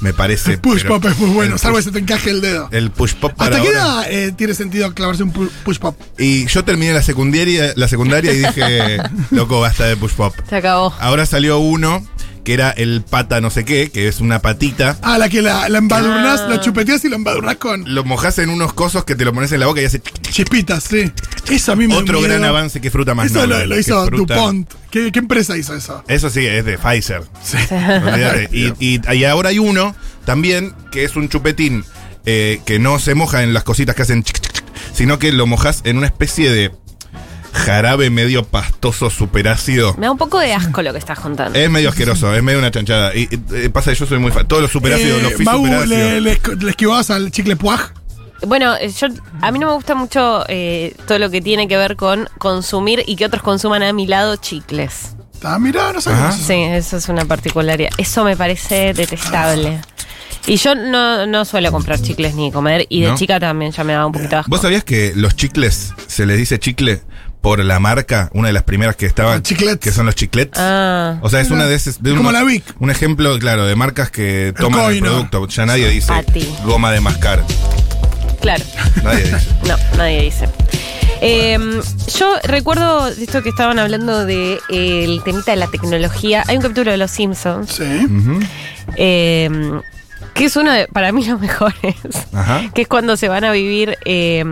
me 0.00 0.12
parece. 0.14 0.52
El 0.52 0.60
push 0.60 0.84
pop 0.84 1.04
es 1.04 1.18
muy 1.18 1.30
bueno, 1.30 1.58
salvo 1.58 1.76
que 1.76 1.82
se 1.82 1.90
te 1.92 1.98
encaje 1.98 2.30
el 2.30 2.40
dedo. 2.40 2.68
El 2.72 2.90
push 2.90 3.14
pop 3.14 3.32
para 3.36 3.56
¿Hasta 3.56 3.68
qué 3.68 3.74
edad 3.74 4.10
eh, 4.10 4.32
tiene 4.32 4.54
sentido 4.54 4.92
clavarse 4.94 5.22
un 5.22 5.32
pu- 5.32 5.50
push 5.64 5.78
pop? 5.78 5.94
Y 6.18 6.46
yo 6.46 6.64
terminé 6.64 6.92
la 6.94 7.02
secundaria, 7.02 7.72
la 7.76 7.86
secundaria 7.88 8.32
y 8.32 8.38
dije, 8.38 8.98
loco, 9.30 9.60
basta 9.60 9.84
de 9.86 9.96
push 9.96 10.12
pop. 10.12 10.34
Se 10.48 10.56
acabó. 10.56 10.94
Ahora 11.00 11.26
salió 11.26 11.58
uno 11.58 12.02
que 12.44 12.54
era 12.54 12.70
el 12.70 13.02
pata 13.08 13.40
no 13.40 13.50
sé 13.50 13.64
qué, 13.64 13.90
que 13.90 14.08
es 14.08 14.20
una 14.20 14.40
patita. 14.40 14.96
Ah, 15.02 15.18
la 15.18 15.28
que 15.28 15.42
la, 15.42 15.68
la 15.68 15.78
embadurnás, 15.78 16.40
Ah. 16.40 16.48
la 16.48 16.60
chupeteás 16.60 17.04
y 17.04 17.08
la 17.08 17.16
embadurnás 17.16 17.56
con 17.56 17.94
Lo 17.94 18.04
mojas 18.04 18.38
en 18.38 18.50
unos 18.50 18.72
cosos 18.72 19.04
que 19.04 19.14
te 19.14 19.24
lo 19.24 19.32
pones 19.32 19.52
en 19.52 19.60
la 19.60 19.66
boca 19.66 19.80
y 19.82 19.84
hace 19.84 20.00
chispitas, 20.00 20.84
sí. 20.84 21.10
Eso 21.50 21.72
a 21.72 21.76
mí 21.76 21.86
me 21.86 21.94
da 21.94 21.98
un 21.98 22.04
otro 22.04 22.20
gran 22.22 22.44
avance 22.44 22.80
que 22.80 22.90
fruta 22.90 23.14
más 23.14 23.26
Eso 23.26 23.40
noble, 23.40 23.58
lo, 23.60 23.66
lo 23.66 23.74
que 23.74 23.80
hizo 23.80 24.06
fruta- 24.06 24.34
DuPont. 24.34 24.70
¿Qué, 24.90 25.12
qué 25.12 25.18
empresa 25.18 25.56
hizo 25.56 25.74
eso? 25.74 26.02
Eso 26.08 26.30
sí, 26.30 26.46
es 26.46 26.64
de 26.64 26.78
Pfizer. 26.78 27.22
Olvídate. 27.70 28.48
y, 28.52 28.72
y- 28.78 29.00
y 29.14 29.24
ahora 29.24 29.50
hay 29.50 29.58
uno 29.58 29.94
también 30.24 30.74
que 30.92 31.04
es 31.04 31.16
un 31.16 31.28
chupetín 31.28 31.84
eh, 32.26 32.60
que 32.66 32.78
no 32.78 32.98
se 32.98 33.14
moja 33.14 33.42
en 33.42 33.54
las 33.54 33.64
cositas 33.64 33.94
que 33.96 34.02
hacen, 34.02 34.22
chic, 34.22 34.38
chic, 34.40 34.52
chic, 34.52 34.64
sino 34.92 35.18
que 35.18 35.32
lo 35.32 35.46
mojas 35.46 35.80
en 35.84 35.96
una 35.98 36.06
especie 36.06 36.50
de 36.50 36.70
jarabe 37.64 38.10
medio 38.10 38.44
pastoso, 38.44 39.10
superácido. 39.10 39.94
Me 39.98 40.06
da 40.06 40.12
un 40.12 40.18
poco 40.18 40.38
de 40.38 40.52
asco 40.52 40.82
lo 40.82 40.92
que 40.92 40.98
estás 40.98 41.18
contando. 41.20 41.58
Es 41.58 41.70
medio 41.70 41.88
asqueroso, 41.90 42.34
es 42.34 42.42
medio 42.42 42.58
una 42.58 42.70
chanchada. 42.70 43.14
Y, 43.14 43.28
y, 43.30 43.40
eh, 43.54 43.70
pasa 43.70 43.90
que 43.92 43.96
yo 43.98 44.06
soy 44.06 44.18
muy 44.18 44.30
fan. 44.32 44.46
Todos 44.48 44.62
los 44.62 44.70
superácidos, 44.70 45.18
Eh, 45.20 45.22
los 45.30 45.40
Mau, 45.40 45.56
superácidos. 45.58 45.88
le, 45.88 46.20
le, 46.20 46.40
le 46.58 46.70
esquivabas 46.70 47.10
al 47.10 47.30
chicle 47.30 47.56
puaj. 47.56 47.92
Bueno, 48.46 48.74
eh, 48.76 48.90
yo 48.90 49.08
a 49.42 49.52
mí 49.52 49.58
no 49.58 49.66
me 49.66 49.74
gusta 49.74 49.94
mucho 49.94 50.44
eh, 50.48 50.94
todo 51.06 51.18
lo 51.18 51.30
que 51.30 51.42
tiene 51.42 51.68
que 51.68 51.76
ver 51.76 51.96
con 51.96 52.28
consumir 52.38 53.02
y 53.06 53.16
que 53.16 53.26
otros 53.26 53.42
consuman 53.42 53.82
a 53.82 53.92
mi 53.92 54.06
lado 54.06 54.36
chicles. 54.36 55.14
Ah, 55.42 55.58
mirá, 55.58 55.92
no 55.92 56.00
sé. 56.00 56.10
Sí, 56.32 56.54
eso 56.54 56.96
es 56.98 57.08
una 57.08 57.24
particularidad. 57.24 57.90
Eso 57.98 58.24
me 58.24 58.36
parece 58.36 58.92
detestable. 58.94 59.80
Y 60.50 60.56
yo 60.56 60.74
no, 60.74 61.26
no 61.26 61.44
suelo 61.44 61.70
comprar 61.70 62.00
chicles 62.00 62.34
ni 62.34 62.50
comer, 62.50 62.84
y 62.88 63.02
de 63.02 63.08
¿No? 63.10 63.14
chica 63.14 63.38
también 63.38 63.70
ya 63.70 63.84
me 63.84 63.92
daba 63.92 64.06
un 64.06 64.12
poquito 64.12 64.30
de 64.30 64.36
asco. 64.38 64.50
¿Vos 64.50 64.60
sabías 64.62 64.82
que 64.82 65.12
los 65.14 65.36
chicles 65.36 65.92
se 66.08 66.26
les 66.26 66.38
dice 66.38 66.58
chicle 66.58 67.00
por 67.40 67.64
la 67.64 67.78
marca? 67.78 68.30
Una 68.34 68.48
de 68.48 68.52
las 68.54 68.64
primeras 68.64 68.96
que 68.96 69.06
estaban. 69.06 69.34
Los 69.34 69.42
chiclets. 69.44 69.78
Que 69.78 69.92
son 69.92 70.06
los 70.06 70.16
chiclets. 70.16 70.58
Ah, 70.58 71.18
O 71.22 71.28
sea, 71.30 71.40
es 71.40 71.50
una 71.52 71.66
de 71.66 71.76
esas. 71.76 72.02
de 72.02 72.16
como 72.16 72.32
la 72.32 72.42
Vic. 72.42 72.64
Un 72.80 72.90
ejemplo, 72.90 73.38
claro, 73.38 73.64
de 73.64 73.76
marcas 73.76 74.10
que 74.10 74.52
toman 74.58 74.80
el 74.80 74.86
Coino. 74.86 75.06
producto. 75.06 75.46
Ya 75.46 75.66
nadie 75.66 75.88
dice 75.88 76.08
Pati. 76.08 76.48
goma 76.64 76.90
de 76.90 77.00
mascar. 77.00 77.44
claro. 78.40 78.64
Nadie 79.04 79.22
dice. 79.24 79.36
No, 79.68 79.76
nadie 79.96 80.22
dice. 80.22 80.48
Eh, 81.22 81.58
yo 82.18 82.34
recuerdo 82.42 83.06
esto 83.06 83.42
que 83.44 83.50
estaban 83.50 83.78
hablando 83.78 84.24
de 84.24 84.54
eh, 84.68 85.04
el 85.04 85.22
temita 85.22 85.52
de 85.52 85.58
la 85.58 85.68
tecnología. 85.68 86.42
Hay 86.48 86.56
un 86.56 86.62
capítulo 86.62 86.90
de 86.90 86.96
Los 86.96 87.12
Simpsons 87.12 87.70
Sí. 87.72 87.84
Ujú. 87.84 88.40
eh, 88.96 89.48
que 90.34 90.44
es 90.46 90.56
uno 90.56 90.70
de, 90.72 90.86
para 90.88 91.12
mí, 91.12 91.24
los 91.24 91.40
mejores. 91.40 91.96
Ajá. 92.32 92.62
Que 92.74 92.82
es 92.82 92.88
cuando 92.88 93.16
se 93.16 93.28
van 93.28 93.44
a 93.44 93.52
vivir 93.52 93.98
eh, 94.04 94.44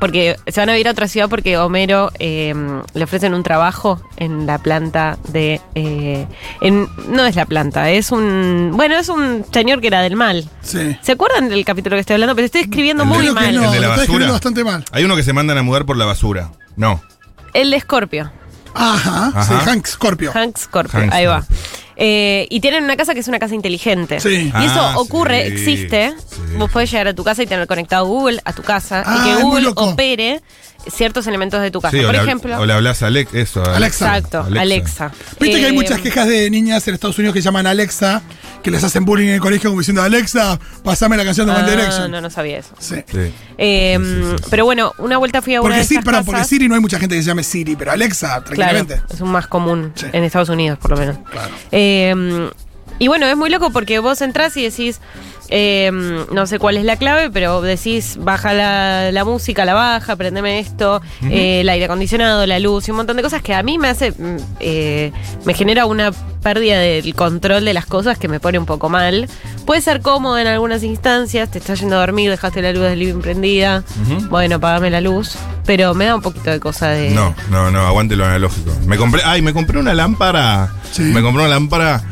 porque 0.00 0.36
se 0.46 0.60
van 0.60 0.68
a 0.68 0.78
ir 0.78 0.88
a 0.88 0.92
otra 0.92 1.08
ciudad 1.08 1.28
porque 1.28 1.56
Homero 1.58 2.10
eh, 2.18 2.54
le 2.94 3.04
ofrecen 3.04 3.34
un 3.34 3.42
trabajo 3.42 4.00
en 4.16 4.46
la 4.46 4.58
planta 4.58 5.18
de... 5.28 5.60
eh, 5.74 6.26
en- 6.60 6.88
no 7.08 7.24
es 7.26 7.36
la 7.36 7.46
planta, 7.46 7.90
es 7.90 8.12
un... 8.12 8.72
Bueno, 8.74 8.96
es 8.96 9.08
un 9.08 9.44
señor 9.52 9.80
que 9.80 9.86
era 9.88 10.00
del 10.02 10.16
mal. 10.16 10.48
Sí. 10.62 10.96
¿Se 11.02 11.12
acuerdan 11.12 11.48
del 11.48 11.64
capítulo 11.64 11.96
que 11.96 12.00
estoy 12.00 12.14
hablando? 12.14 12.34
Pero 12.34 12.46
estoy 12.46 12.62
escribiendo 12.62 13.02
El 13.04 13.08
muy 13.08 13.30
mal. 13.30 13.54
no, 13.54 13.64
El 13.64 13.72
de 13.72 13.80
la 13.80 13.88
basura. 13.88 14.30
bastante 14.30 14.64
mal. 14.64 14.84
Hay 14.92 15.04
uno 15.04 15.16
que 15.16 15.22
se 15.22 15.32
mandan 15.32 15.58
a 15.58 15.62
mudar 15.62 15.84
por 15.86 15.96
la 15.96 16.04
basura. 16.04 16.50
No. 16.76 17.02
El 17.54 17.70
de 17.70 17.80
Scorpio. 17.80 18.30
Ajá, 18.76 19.28
Ajá. 19.34 19.42
sí, 19.44 19.54
Hank 19.64 19.86
Scorpio. 19.86 20.32
Hank 20.32 20.56
Scorpio, 20.58 21.00
Hank 21.00 21.12
ahí 21.12 21.26
va. 21.26 21.44
Eh, 21.98 22.46
y 22.50 22.60
tienen 22.60 22.84
una 22.84 22.94
casa 22.96 23.14
que 23.14 23.20
es 23.20 23.28
una 23.28 23.38
casa 23.38 23.54
inteligente. 23.54 24.20
Sí. 24.20 24.52
Y 24.54 24.64
eso 24.64 24.80
Ah, 24.80 24.98
ocurre, 24.98 25.46
sí, 25.46 25.52
existe. 25.54 26.14
sí. 26.28 26.36
Vos 26.58 26.70
podés 26.70 26.90
llegar 26.90 27.08
a 27.08 27.14
tu 27.14 27.24
casa 27.24 27.42
y 27.42 27.46
tener 27.46 27.66
conectado 27.66 28.04
Google 28.06 28.38
a 28.44 28.52
tu 28.52 28.62
casa 28.62 29.02
Ah, 29.06 29.16
y 29.18 29.24
que 29.38 29.44
muy 29.44 29.62
Google 29.64 29.72
opere 29.76 30.42
ciertos 30.94 31.26
elementos 31.26 31.60
de 31.62 31.70
tu 31.70 31.80
casa. 31.80 31.96
Sí, 31.96 32.02
o 32.04 32.06
Por 32.06 32.14
le, 32.14 32.22
ejemplo, 32.22 32.60
o 32.60 32.66
le 32.66 32.72
hablas 32.74 33.02
a 33.02 33.06
Alex, 33.06 33.32
eso. 33.34 33.62
a 33.64 33.76
Alexa. 33.76 34.18
exacto, 34.18 34.46
Alexa. 34.58 35.10
Viste 35.40 35.58
que 35.58 35.64
hay 35.64 35.70
Eh, 35.70 35.74
muchas 35.74 36.00
quejas 36.00 36.28
de 36.28 36.50
niñas 36.50 36.86
en 36.86 36.94
Estados 36.94 37.16
Unidos 37.18 37.32
que 37.34 37.40
llaman 37.40 37.66
Alexa, 37.66 38.20
que 38.66 38.72
les 38.72 38.82
hacen 38.82 39.04
bullying 39.04 39.28
en 39.28 39.34
el 39.34 39.40
colegio 39.40 39.70
como 39.70 39.80
diciendo, 39.80 40.02
Alexa, 40.02 40.58
pasame 40.82 41.16
la 41.16 41.24
canción 41.24 41.46
de 41.46 41.52
One 41.54 41.62
ah, 41.64 41.70
Direction. 41.70 42.10
no, 42.10 42.20
no 42.20 42.30
sabía 42.30 42.58
eso. 42.58 42.74
Sí. 42.80 42.96
Sí. 43.06 43.32
Eh, 43.58 43.96
Sí, 43.96 44.04
sí, 44.04 44.36
sí. 44.38 44.44
Pero 44.50 44.64
bueno, 44.64 44.92
una 44.98 45.18
vuelta 45.18 45.40
fui 45.40 45.54
a 45.54 45.60
una 45.60 45.68
Porque 45.68 45.78
de 45.78 45.84
sí, 45.84 45.94
estas 45.94 46.04
perdón, 46.04 46.24
porque. 46.24 46.42
Siri 46.44 46.66
no 46.68 46.74
hay 46.74 46.80
mucha 46.80 46.98
gente 46.98 47.14
que 47.14 47.22
se 47.22 47.28
llame 47.28 47.44
Siri, 47.44 47.76
pero 47.76 47.92
Alexa, 47.92 48.26
Claro, 48.26 48.44
tranquilamente. 48.44 49.00
es 49.08 49.20
un 49.20 49.30
más 49.30 49.46
común 49.46 49.92
Sí. 49.94 50.06
en 50.12 50.24
Estados 50.24 50.48
Unidos, 50.48 50.78
por 50.80 50.90
lo 50.90 50.96
menos. 50.96 51.16
Claro. 51.30 51.54
Eh, 51.70 52.50
y 52.98 53.06
bueno, 53.08 53.26
es 53.26 53.36
muy 53.36 53.50
loco 53.50 53.70
porque 53.70 54.00
vos 54.00 54.20
entrás 54.20 54.56
y 54.56 54.64
decís, 54.64 55.00
eh, 55.48 55.90
no 56.32 56.46
sé 56.46 56.58
cuál 56.58 56.76
es 56.76 56.84
la 56.84 56.96
clave, 56.96 57.30
pero 57.30 57.60
decís, 57.60 58.18
baja 58.20 58.52
la, 58.52 59.12
la 59.12 59.24
música, 59.24 59.64
la 59.64 59.74
baja, 59.74 60.16
prendeme 60.16 60.58
esto, 60.58 61.00
eh, 61.30 61.60
el 61.60 61.68
aire 61.68 61.84
acondicionado, 61.84 62.46
la 62.46 62.58
luz 62.58 62.88
y 62.88 62.90
un 62.90 62.98
montón 62.98 63.16
de 63.16 63.22
cosas 63.22 63.42
que 63.42 63.54
a 63.54 63.62
mí 63.62 63.78
me 63.78 63.88
hace, 63.88 64.12
mm, 64.12 64.36
eh, 64.60 65.12
me 65.44 65.54
genera 65.54 65.86
una 65.86 66.12
pérdida 66.42 66.78
del 66.78 67.14
control 67.14 67.64
de 67.64 67.74
las 67.74 67.86
cosas 67.86 68.18
que 68.18 68.28
me 68.28 68.40
pone 68.40 68.58
un 68.58 68.66
poco 68.66 68.88
mal. 68.88 69.28
Puede 69.64 69.80
ser 69.80 70.00
cómodo 70.00 70.38
en 70.38 70.46
algunas 70.46 70.82
instancias, 70.84 71.50
te 71.50 71.58
estás 71.58 71.80
yendo 71.80 71.96
a 71.96 72.00
dormir, 72.00 72.30
dejaste 72.30 72.62
la 72.62 72.72
luz 72.72 72.82
del 72.82 72.98
living 72.98 73.20
prendida, 73.20 73.82
bueno, 74.30 74.56
apagame 74.56 74.90
la 74.90 75.00
luz, 75.00 75.36
pero 75.64 75.94
me 75.94 76.06
da 76.06 76.14
un 76.14 76.22
poquito 76.22 76.50
de 76.50 76.60
cosa 76.60 76.88
de... 76.90 77.10
No, 77.10 77.34
no, 77.50 77.70
no, 77.70 77.86
aguante 77.86 78.14
lo 78.14 78.24
analógico. 78.24 78.70
Me 78.86 78.96
compré, 78.96 79.22
ay, 79.24 79.42
me 79.42 79.52
compré 79.52 79.78
una 79.78 79.94
lámpara. 79.94 80.72
Sí. 80.92 81.02
Me 81.02 81.20
compré 81.20 81.42
una 81.42 81.50
lámpara 81.50 82.02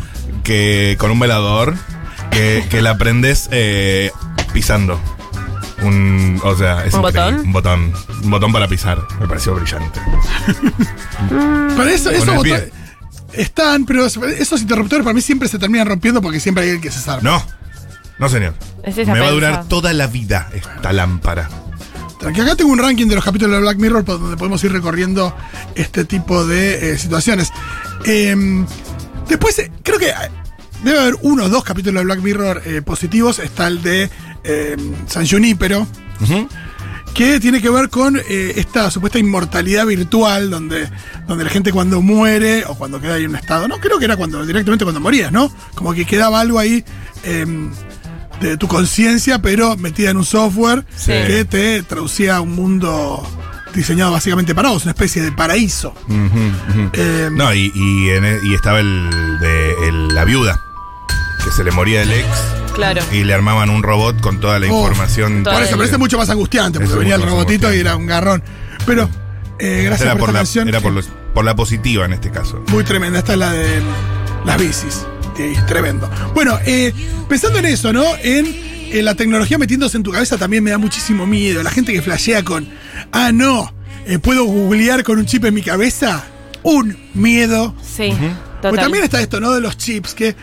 que 0.42 0.96
con 0.98 1.10
un 1.10 1.20
velador 1.20 1.74
que, 2.34 2.66
que 2.68 2.82
la 2.82 2.98
prendes 2.98 3.48
eh, 3.52 4.10
pisando. 4.52 5.00
Un, 5.82 6.40
o 6.42 6.56
sea, 6.56 6.84
es 6.84 6.94
¿Un 6.94 7.02
botón? 7.02 7.34
Un 7.40 7.52
botón. 7.52 7.92
Un 8.22 8.30
botón 8.30 8.52
para 8.52 8.68
pisar. 8.68 8.98
Me 9.20 9.26
pareció 9.28 9.54
brillante. 9.54 10.00
Pero 11.28 11.88
eso, 11.88 12.10
Con 12.12 12.42
pie. 12.42 12.52
botones 12.52 12.72
están, 13.32 13.84
pero 13.84 14.06
esos 14.06 14.62
interruptores 14.62 15.02
para 15.04 15.12
mí 15.14 15.20
siempre 15.20 15.48
se 15.48 15.58
terminan 15.58 15.88
rompiendo 15.88 16.22
porque 16.22 16.38
siempre 16.38 16.62
hay 16.64 16.70
alguien 16.70 16.82
que 16.82 16.96
se 16.96 17.02
salva. 17.02 17.22
No, 17.22 17.44
no 18.18 18.28
señor. 18.28 18.54
Es 18.84 18.96
esa 18.96 19.12
Me 19.12 19.20
va 19.20 19.26
a 19.26 19.30
durar 19.32 19.64
toda 19.66 19.92
la 19.92 20.06
vida 20.06 20.48
esta 20.54 20.92
lámpara. 20.92 21.48
Tranqui, 22.20 22.40
acá 22.40 22.54
tengo 22.54 22.70
un 22.70 22.78
ranking 22.78 23.08
de 23.08 23.16
los 23.16 23.24
capítulos 23.24 23.56
de 23.56 23.60
Black 23.60 23.78
Mirror 23.78 24.04
por 24.04 24.20
donde 24.20 24.36
podemos 24.36 24.62
ir 24.62 24.72
recorriendo 24.72 25.36
este 25.74 26.04
tipo 26.04 26.46
de 26.46 26.92
eh, 26.92 26.98
situaciones. 26.98 27.52
Eh, 28.04 28.64
después, 29.28 29.58
eh, 29.58 29.72
creo 29.82 29.98
que 29.98 30.10
eh, 30.10 30.30
debe 30.84 30.98
haber 31.00 31.16
uno 31.22 31.44
o 31.44 31.48
dos 31.48 31.64
capítulos 31.64 32.00
de 32.00 32.04
Black 32.04 32.20
Mirror 32.22 32.62
eh, 32.66 32.82
positivos. 32.82 33.38
Está 33.38 33.66
el 33.66 33.82
de 33.82 34.10
eh, 34.44 34.76
San 35.06 35.26
Junípero, 35.26 35.86
que 37.14 37.38
tiene 37.38 37.62
que 37.62 37.70
ver 37.70 37.90
con 37.90 38.16
eh, 38.16 38.52
esta 38.56 38.90
supuesta 38.90 39.18
inmortalidad 39.18 39.86
virtual, 39.86 40.50
donde, 40.50 40.88
donde 41.28 41.44
la 41.44 41.50
gente 41.50 41.72
cuando 41.72 42.02
muere 42.02 42.64
o 42.66 42.74
cuando 42.74 43.00
queda 43.00 43.14
ahí 43.14 43.24
en 43.24 43.30
un 43.30 43.36
estado, 43.36 43.68
no, 43.68 43.78
creo 43.78 43.98
que 43.98 44.04
era 44.06 44.16
cuando 44.16 44.44
directamente 44.44 44.84
cuando 44.84 45.00
morías, 45.00 45.30
¿no? 45.30 45.52
Como 45.74 45.94
que 45.94 46.04
quedaba 46.04 46.40
algo 46.40 46.58
ahí 46.58 46.84
eh, 47.22 47.46
de 48.40 48.56
tu 48.56 48.66
conciencia, 48.66 49.40
pero 49.40 49.76
metida 49.76 50.10
en 50.10 50.16
un 50.16 50.24
software 50.24 50.84
Sí. 50.96 51.12
que 51.12 51.44
te 51.44 51.82
traducía 51.84 52.36
a 52.36 52.40
un 52.40 52.52
mundo 52.56 53.24
diseñado 53.72 54.10
básicamente 54.12 54.54
para 54.54 54.70
vos, 54.70 54.82
una 54.82 54.90
especie 54.92 55.22
de 55.22 55.30
paraíso. 55.32 55.94
Eh, 56.92 57.28
No, 57.32 57.54
y, 57.54 57.70
y, 57.74 58.10
en 58.10 58.24
e- 58.24 58.38
y 58.44 58.54
estaba 58.54 58.80
el 58.80 59.38
de 59.40 59.88
el- 59.88 60.08
la 60.08 60.24
viuda, 60.24 60.60
que 61.44 61.50
se 61.50 61.62
le 61.64 61.70
moría 61.70 62.02
el 62.02 62.10
ex 62.12 62.26
Claro. 62.74 63.02
y 63.12 63.22
le 63.24 63.34
armaban 63.34 63.70
un 63.70 63.82
robot 63.82 64.20
con 64.20 64.40
toda 64.40 64.58
la 64.58 64.66
Oh, 64.66 64.78
información. 64.80 65.42
toda 65.44 65.56
Por 65.56 65.62
eso, 65.64 65.76
pero 65.76 65.84
es 65.90 65.98
mucho 65.98 66.18
más 66.18 66.28
angustiante, 66.30 66.80
porque 66.80 66.94
venía 66.96 67.14
el 67.16 67.22
robotito 67.22 67.72
y 67.72 67.78
era 67.78 67.96
un 67.96 68.06
garrón. 68.06 68.42
Pero, 68.86 69.08
eh, 69.58 69.82
gracias 69.84 70.02
Era 70.06 70.12
por, 70.12 70.20
por 70.20 70.28
esta 70.30 70.32
la, 70.32 70.38
canción. 70.40 70.68
era 70.68 70.80
por, 70.80 70.90
que- 70.92 70.96
los- 70.96 71.08
por 71.34 71.44
la 71.44 71.54
positiva 71.54 72.04
en 72.04 72.12
este 72.14 72.30
caso. 72.30 72.62
Muy 72.68 72.82
tremenda. 72.84 73.18
Esta 73.20 73.32
es 73.34 73.38
la 73.38 73.52
de 73.52 73.82
las 74.44 74.58
bicis. 74.58 75.06
Sí, 75.36 75.54
tremendo. 75.66 76.08
Bueno, 76.34 76.58
eh, 76.64 76.92
pensando 77.28 77.58
en 77.58 77.66
eso, 77.66 77.92
¿no? 77.92 78.04
En, 78.22 78.46
en 78.92 79.04
la 79.04 79.14
tecnología 79.14 79.58
metiéndose 79.58 79.96
en 79.96 80.02
tu 80.04 80.12
cabeza 80.12 80.36
también 80.38 80.62
me 80.64 80.70
da 80.70 80.78
muchísimo 80.78 81.26
miedo. 81.26 81.62
La 81.62 81.70
gente 81.70 81.92
que 81.92 82.02
flashea 82.02 82.42
con, 82.44 82.68
ah, 83.12 83.30
no, 83.32 83.72
eh, 84.06 84.18
puedo 84.18 84.44
googlear 84.44 85.02
con 85.04 85.18
un 85.18 85.26
chip 85.26 85.44
en 85.44 85.54
mi 85.54 85.62
cabeza. 85.62 86.24
Un 86.62 86.96
miedo. 87.14 87.74
Sí, 87.82 88.10
Porque 88.10 88.34
total. 88.62 88.76
también 88.76 89.04
está 89.04 89.20
esto, 89.20 89.40
¿no? 89.40 89.52
De 89.52 89.60
los 89.60 89.76
chips, 89.76 90.14
que 90.14 90.34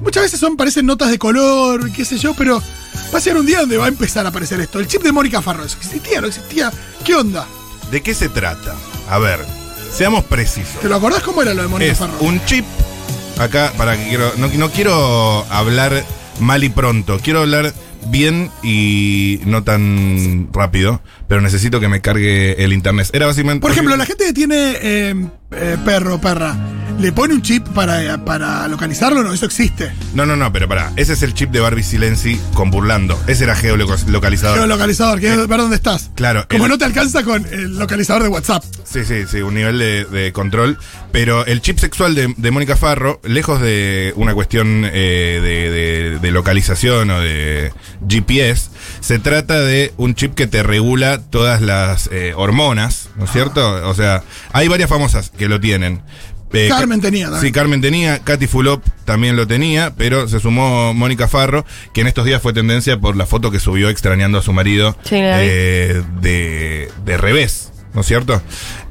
muchas 0.00 0.24
veces 0.24 0.40
son, 0.40 0.56
parecen 0.56 0.86
notas 0.86 1.10
de 1.10 1.18
color, 1.18 1.90
qué 1.92 2.04
sé 2.04 2.18
yo, 2.18 2.34
pero 2.34 2.62
va 3.12 3.18
a 3.18 3.20
ser 3.20 3.36
un 3.36 3.46
día 3.46 3.60
donde 3.60 3.76
va 3.76 3.86
a 3.86 3.88
empezar 3.88 4.26
a 4.26 4.30
aparecer 4.30 4.60
esto. 4.60 4.78
El 4.78 4.86
chip 4.86 5.02
de 5.02 5.12
Mónica 5.12 5.42
Farro, 5.42 5.64
¿eso 5.64 5.76
existía? 5.80 6.20
¿No 6.20 6.26
existía? 6.26 6.72
¿Qué 7.04 7.14
onda? 7.14 7.46
¿De 7.90 8.00
qué 8.02 8.14
se 8.14 8.28
trata? 8.28 8.74
A 9.08 9.18
ver, 9.18 9.40
seamos 9.92 10.24
precisos. 10.24 10.80
¿Te 10.80 10.88
lo 10.88 10.96
acordás 10.96 11.22
cómo 11.22 11.42
era 11.42 11.54
lo 11.54 11.62
de 11.62 11.68
Mónica 11.68 11.92
Es 11.92 11.98
Farro? 11.98 12.18
un 12.20 12.44
chip. 12.44 12.64
Acá, 13.38 13.72
para 13.76 13.96
que 13.96 14.08
quiero. 14.08 14.32
No, 14.36 14.48
no 14.48 14.70
quiero 14.70 15.46
hablar 15.50 16.04
mal 16.40 16.62
y 16.62 16.68
pronto. 16.68 17.18
Quiero 17.22 17.40
hablar 17.40 17.72
bien 18.08 18.50
y 18.62 19.40
no 19.46 19.64
tan 19.64 20.48
rápido. 20.52 21.00
Pero 21.26 21.40
necesito 21.40 21.80
que 21.80 21.88
me 21.88 22.02
cargue 22.02 22.62
el 22.62 22.72
internet. 22.74 23.08
Era 23.14 23.26
básicamente. 23.26 23.62
Por 23.62 23.70
ejemplo, 23.72 23.96
la 23.96 24.04
gente 24.04 24.26
que 24.26 24.32
tiene 24.34 24.76
eh, 24.82 25.14
eh, 25.52 25.76
perro 25.84 26.20
perra, 26.20 26.54
¿le 27.00 27.12
pone 27.12 27.34
un 27.34 27.42
chip 27.42 27.66
para, 27.68 28.24
para 28.24 28.68
localizarlo? 28.68 29.22
No, 29.22 29.32
eso 29.32 29.46
existe. 29.46 29.90
No, 30.14 30.26
no, 30.26 30.36
no, 30.36 30.52
pero 30.52 30.68
pará. 30.68 30.92
Ese 30.96 31.14
es 31.14 31.22
el 31.22 31.34
chip 31.34 31.50
de 31.50 31.60
Barbie 31.60 31.82
Silenzi 31.82 32.38
con 32.54 32.70
burlando. 32.70 33.20
Ese 33.26 33.44
era 33.44 33.56
geolocalizador. 33.56 34.58
Geolocalizador, 34.58 35.20
que 35.20 35.32
es 35.32 35.48
ver 35.48 35.58
dónde 35.60 35.76
estás. 35.76 36.10
Claro, 36.14 36.46
Como 36.48 36.64
el- 36.66 36.70
no 36.70 36.78
te 36.78 36.84
alcanza 36.84 37.22
con 37.24 37.44
el 37.46 37.78
localizador 37.78 38.22
de 38.22 38.28
WhatsApp. 38.28 38.62
Sí, 38.84 39.04
sí, 39.04 39.24
sí, 39.30 39.38
un 39.42 39.54
nivel 39.54 39.78
de, 39.78 40.04
de 40.04 40.32
control. 40.32 40.78
Pero 41.12 41.44
el 41.46 41.60
chip 41.62 41.78
sexual 41.78 42.14
de, 42.14 42.32
de 42.36 42.50
Mónica 42.50 42.76
Farro, 42.76 43.20
lejos 43.24 43.60
de 43.60 44.12
una 44.16 44.34
cuestión 44.34 44.84
eh, 44.84 45.40
de, 45.42 45.70
de- 45.70 46.18
de 46.20 46.30
localización 46.30 47.10
o 47.10 47.20
de 47.20 47.72
GPS, 48.08 48.70
se 49.00 49.18
trata 49.18 49.58
de 49.60 49.92
un 49.96 50.14
chip 50.14 50.34
que 50.34 50.46
te 50.46 50.62
regula 50.62 51.20
todas 51.20 51.60
las 51.62 52.08
eh, 52.12 52.32
hormonas, 52.36 53.08
¿no 53.16 53.24
es 53.24 53.32
cierto? 53.32 53.88
O 53.88 53.94
sea, 53.94 54.22
hay 54.52 54.68
varias 54.68 54.88
famosas 54.90 55.30
que 55.30 55.48
lo 55.48 55.58
tienen. 55.60 56.02
Eh, 56.52 56.66
Carmen 56.68 57.00
Ca- 57.00 57.06
tenía 57.08 57.26
también. 57.26 57.42
Sí, 57.42 57.52
Carmen 57.52 57.80
tenía, 57.80 58.18
Katy 58.20 58.46
Fulop 58.46 58.82
también 59.04 59.36
lo 59.36 59.46
tenía, 59.46 59.94
pero 59.96 60.26
se 60.28 60.40
sumó 60.40 60.92
Mónica 60.94 61.28
Farro, 61.28 61.64
que 61.94 62.00
en 62.00 62.06
estos 62.08 62.24
días 62.24 62.42
fue 62.42 62.52
tendencia 62.52 62.98
por 62.98 63.16
la 63.16 63.26
foto 63.26 63.50
que 63.50 63.60
subió 63.60 63.88
extrañando 63.88 64.38
a 64.38 64.42
su 64.42 64.52
marido 64.52 64.96
Sí, 65.04 65.16
eh, 65.16 66.02
de, 66.20 66.90
de 67.04 67.16
revés, 67.16 67.70
¿no 67.94 68.00
es 68.00 68.06
cierto? 68.08 68.42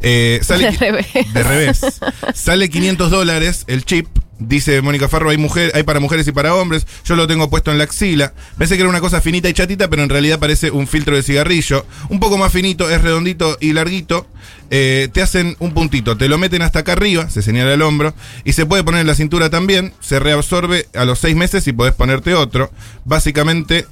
Eh, 0.01 0.39
sale 0.41 0.71
De 0.71 0.77
revés. 0.77 1.07
de 1.33 1.43
revés. 1.43 1.81
Sale 2.33 2.69
500 2.69 3.11
dólares 3.11 3.65
el 3.67 3.83
chip. 3.85 4.07
Dice 4.39 4.81
Mónica 4.81 5.09
Farro, 5.09 5.29
hay, 5.29 5.37
mujer, 5.37 5.71
hay 5.75 5.83
para 5.83 5.99
mujeres 5.99 6.25
y 6.27 6.31
para 6.31 6.55
hombres. 6.55 6.87
Yo 7.03 7.15
lo 7.15 7.27
tengo 7.27 7.49
puesto 7.49 7.71
en 7.71 7.77
la 7.77 7.83
axila. 7.83 8.33
Pensé 8.57 8.75
que 8.75 8.81
era 8.81 8.89
una 8.89 9.01
cosa 9.01 9.19
finita 9.19 9.49
y 9.49 9.53
chatita, 9.53 9.89
pero 9.89 10.01
en 10.01 10.09
realidad 10.09 10.39
parece 10.39 10.71
un 10.71 10.87
filtro 10.87 11.15
de 11.15 11.23
cigarrillo. 11.23 11.85
Un 12.07 12.21
poco 12.21 12.37
más 12.37 12.51
finito, 12.51 12.89
es 12.89 13.01
redondito 13.01 13.57
y 13.59 13.73
larguito. 13.73 14.27
Eh, 14.71 15.09
te 15.11 15.21
hacen 15.21 15.57
un 15.59 15.73
puntito, 15.73 16.15
te 16.15 16.29
lo 16.29 16.37
meten 16.37 16.61
hasta 16.61 16.79
acá 16.79 16.93
arriba, 16.93 17.29
se 17.29 17.41
señala 17.41 17.73
el 17.73 17.81
hombro, 17.81 18.13
y 18.43 18.53
se 18.53 18.67
puede 18.67 18.83
poner 18.83 19.01
en 19.01 19.07
la 19.07 19.15
cintura 19.15 19.49
también. 19.49 19.93
Se 19.99 20.19
reabsorbe 20.19 20.87
a 20.95 21.03
los 21.03 21.19
seis 21.19 21.35
meses 21.35 21.67
y 21.67 21.73
podés 21.73 21.93
ponerte 21.93 22.33
otro. 22.33 22.71
Básicamente 23.03 23.87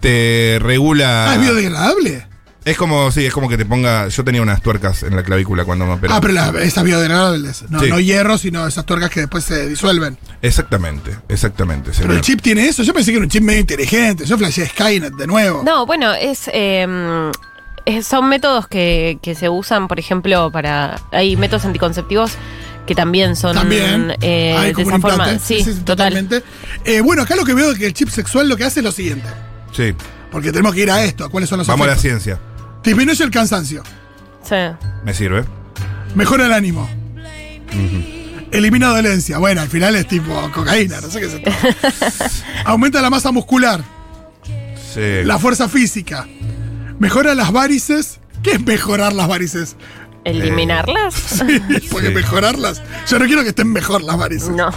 te 0.00 0.58
regula. 0.60 1.30
Ah, 1.30 1.34
es 1.36 1.40
biodegradable. 1.40 2.31
Es 2.64 2.76
como, 2.76 3.10
sí, 3.10 3.26
es 3.26 3.32
como 3.32 3.48
que 3.48 3.56
te 3.56 3.64
ponga. 3.66 4.06
Yo 4.08 4.22
tenía 4.22 4.40
unas 4.40 4.62
tuercas 4.62 5.02
en 5.02 5.16
la 5.16 5.22
clavícula 5.24 5.64
cuando 5.64 5.84
me 5.84 5.92
operé. 5.94 6.12
ah, 6.14 6.20
pero 6.20 6.32
la- 6.32 6.50
esas 6.62 6.84
biodegradables. 6.84 7.64
No, 7.70 7.80
Sí. 7.80 7.88
no 7.88 7.98
hierro, 7.98 8.38
sino 8.38 8.66
esas 8.66 8.86
tuercas 8.86 9.10
que 9.10 9.20
después 9.20 9.42
se 9.44 9.66
disuelven. 9.68 10.16
Exactamente, 10.42 11.16
exactamente. 11.28 11.90
Pero 11.90 12.02
señor. 12.02 12.14
el 12.14 12.20
chip 12.20 12.40
tiene 12.40 12.68
eso. 12.68 12.82
Yo 12.84 12.94
pensé 12.94 13.10
que 13.10 13.16
era 13.16 13.24
un 13.24 13.30
chip 13.30 13.42
medio 13.42 13.60
inteligente. 13.60 14.24
Yo 14.24 14.38
flasheé 14.38 14.66
Skynet 14.66 15.14
de 15.14 15.26
nuevo. 15.26 15.62
No, 15.64 15.86
bueno, 15.86 16.12
es, 16.14 16.48
eh, 16.52 16.86
son 18.02 18.28
métodos 18.28 18.68
que, 18.68 19.18
que 19.22 19.34
se 19.34 19.48
usan, 19.48 19.88
por 19.88 19.98
ejemplo, 19.98 20.50
para. 20.52 21.00
Hay 21.10 21.36
métodos 21.36 21.64
anticonceptivos 21.64 22.32
que 22.86 22.94
también 22.94 23.34
son. 23.34 23.54
También 23.56 24.14
eh, 24.20 24.54
hay 24.56 24.72
de 24.72 24.82
esa 24.82 24.94
un 24.94 25.00
forma. 25.02 25.38
Sí, 25.40 25.58
total. 25.64 25.84
totalmente. 25.84 26.42
Eh, 26.84 27.00
bueno, 27.00 27.22
acá 27.22 27.34
lo 27.34 27.44
que 27.44 27.54
veo 27.54 27.72
es 27.72 27.78
que 27.78 27.86
el 27.86 27.92
chip 27.94 28.08
sexual 28.08 28.48
lo 28.48 28.56
que 28.56 28.64
hace 28.64 28.80
es 28.80 28.84
lo 28.84 28.92
siguiente. 28.92 29.28
Sí, 29.72 29.94
Porque 30.30 30.50
tenemos 30.52 30.74
que 30.74 30.80
ir 30.82 30.90
a 30.90 31.02
esto. 31.04 31.24
¿a 31.24 31.28
¿Cuáles 31.28 31.48
son 31.48 31.58
los 31.58 31.66
vamos 31.66 31.86
a 31.86 31.90
la 31.90 31.96
ciencia. 31.96 32.38
Disminuye 32.84 33.24
el 33.24 33.30
cansancio. 33.30 33.82
Sí. 34.42 34.56
Me 35.04 35.14
sirve. 35.14 35.44
Mejora 36.14 36.46
el 36.46 36.52
ánimo. 36.52 36.88
Elimina 38.50 38.88
dolencia. 38.88 39.38
Bueno, 39.38 39.62
al 39.62 39.68
final 39.68 39.96
es 39.96 40.06
tipo 40.08 40.50
cocaína, 40.52 41.00
no 41.00 41.08
sé 41.08 41.20
qué 41.20 41.26
es. 41.26 42.42
Aumenta 42.64 43.00
la 43.00 43.08
masa 43.10 43.32
muscular, 43.32 43.82
Sí. 44.92 45.24
la 45.24 45.38
fuerza 45.38 45.68
física. 45.68 46.26
Mejora 46.98 47.34
las 47.34 47.50
varices. 47.52 48.20
¿Qué 48.42 48.52
es 48.52 48.66
mejorar 48.66 49.12
las 49.12 49.28
varices? 49.28 49.76
¿Eliminarlas? 50.24 51.42
Porque 51.90 52.08
Sí. 52.08 52.14
mejorarlas. 52.14 52.82
Yo 53.08 53.18
no 53.18 53.24
quiero 53.26 53.42
que 53.42 53.50
estén 53.50 53.72
mejor 53.72 54.02
las 54.02 54.18
varices. 54.18 54.50
No. 54.50 54.70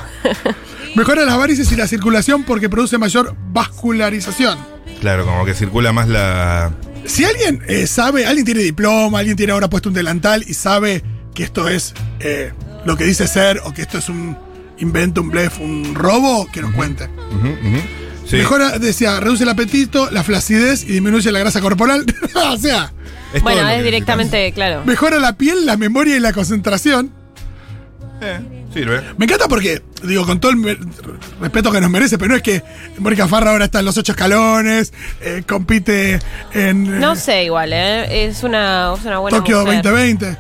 Mejora 0.96 1.26
las 1.26 1.38
varices 1.38 1.70
y 1.74 1.76
la 1.76 1.88
circulación 1.88 2.44
porque 2.46 2.70
produce 2.70 2.98
mayor 2.98 3.36
vascularización. 3.52 4.58
Claro, 5.02 5.26
como 5.26 5.44
que 5.44 5.54
circula 5.54 5.92
más 5.92 6.08
la. 6.08 6.72
Si 7.06 7.24
alguien 7.24 7.62
eh, 7.68 7.88
sabe, 7.88 8.26
alguien 8.26 8.46
tiene 8.46 8.62
diploma, 8.62 9.20
alguien 9.20 9.38
tiene 9.38 9.54
ahora 9.54 9.70
puesto 9.70 9.90
un 9.90 9.96
delantal 9.96 10.44
y 10.48 10.54
sabe 10.54 11.04
que 11.34 11.44
esto 11.44 11.68
es 11.68 11.94
eh, 12.20 12.52
lo 12.86 12.98
que 12.98 13.04
dice 13.04 13.28
ser 13.28 13.62
o 13.64 13.74
que 13.74 13.82
esto 13.84 13.98
es 13.98 14.10
un 14.10 14.38
invento, 14.80 15.22
un 15.22 15.30
blef, 15.30 15.60
un 15.60 15.94
robo, 15.96 16.48
que 16.52 16.62
nos 16.62 16.74
cuente. 16.74 17.08
Sí. 18.26 18.38
Mejora, 18.38 18.80
decía, 18.80 19.20
reduce 19.20 19.44
el 19.44 19.50
apetito, 19.50 20.10
la 20.10 20.24
flacidez 20.24 20.84
y 20.84 20.94
disminuye 20.94 21.32
la 21.32 21.40
grasa 21.40 21.62
corporal. 21.62 22.06
o 22.52 22.58
sea, 22.58 22.92
Es 23.34 23.44
bueno, 23.44 23.68
es 23.70 23.84
directamente, 23.84 24.52
claro. 24.52 24.84
mejora 24.86 25.20
la 25.20 25.38
piel, 25.38 25.66
la 25.66 25.78
memoria 25.78 26.18
y 26.18 26.20
la 26.20 26.34
concentración. 26.34 27.12
Eh, 28.22 28.55
sirve. 28.80 29.02
Me 29.18 29.26
encanta 29.26 29.48
porque, 29.48 29.82
digo, 30.04 30.26
con 30.26 30.40
todo 30.40 30.52
el 30.52 30.58
me- 30.58 30.78
respeto 31.42 31.72
que 31.72 31.82
nos 31.82 31.90
merece, 31.90 32.18
pero 32.18 32.30
no 32.30 32.36
es 32.36 32.42
que 32.44 32.62
Mónica 33.00 33.28
Farra 33.28 33.52
ahora 33.52 33.66
está 33.66 33.80
en 33.80 33.86
los 33.86 33.98
ocho 33.98 34.12
escalones, 34.12 34.94
eh, 35.22 35.44
compite 35.48 36.20
en 36.54 36.86
eh, 36.86 37.00
No 37.00 37.16
sé 37.16 37.46
igual, 37.46 37.72
¿eh? 37.74 38.26
Es 38.26 38.44
una, 38.44 38.94
es 38.98 39.06
una 39.06 39.20
buena 39.20 39.38
Tokio 39.38 39.62
mujer. 39.62 39.82
2020. 39.82 40.38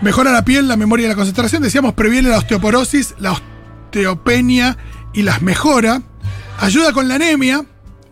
Mejora 0.00 0.32
la 0.32 0.44
piel, 0.44 0.68
la 0.68 0.76
memoria 0.76 1.06
y 1.06 1.08
la 1.08 1.14
concentración. 1.16 1.62
Decíamos, 1.62 1.94
previene 1.94 2.28
la 2.28 2.38
osteoporosis, 2.38 3.14
la 3.18 3.32
osteopenia 3.32 4.76
y 5.12 5.22
las 5.22 5.42
mejora. 5.42 6.02
Ayuda 6.60 6.92
con 6.92 7.08
la 7.08 7.16
anemia 7.16 7.64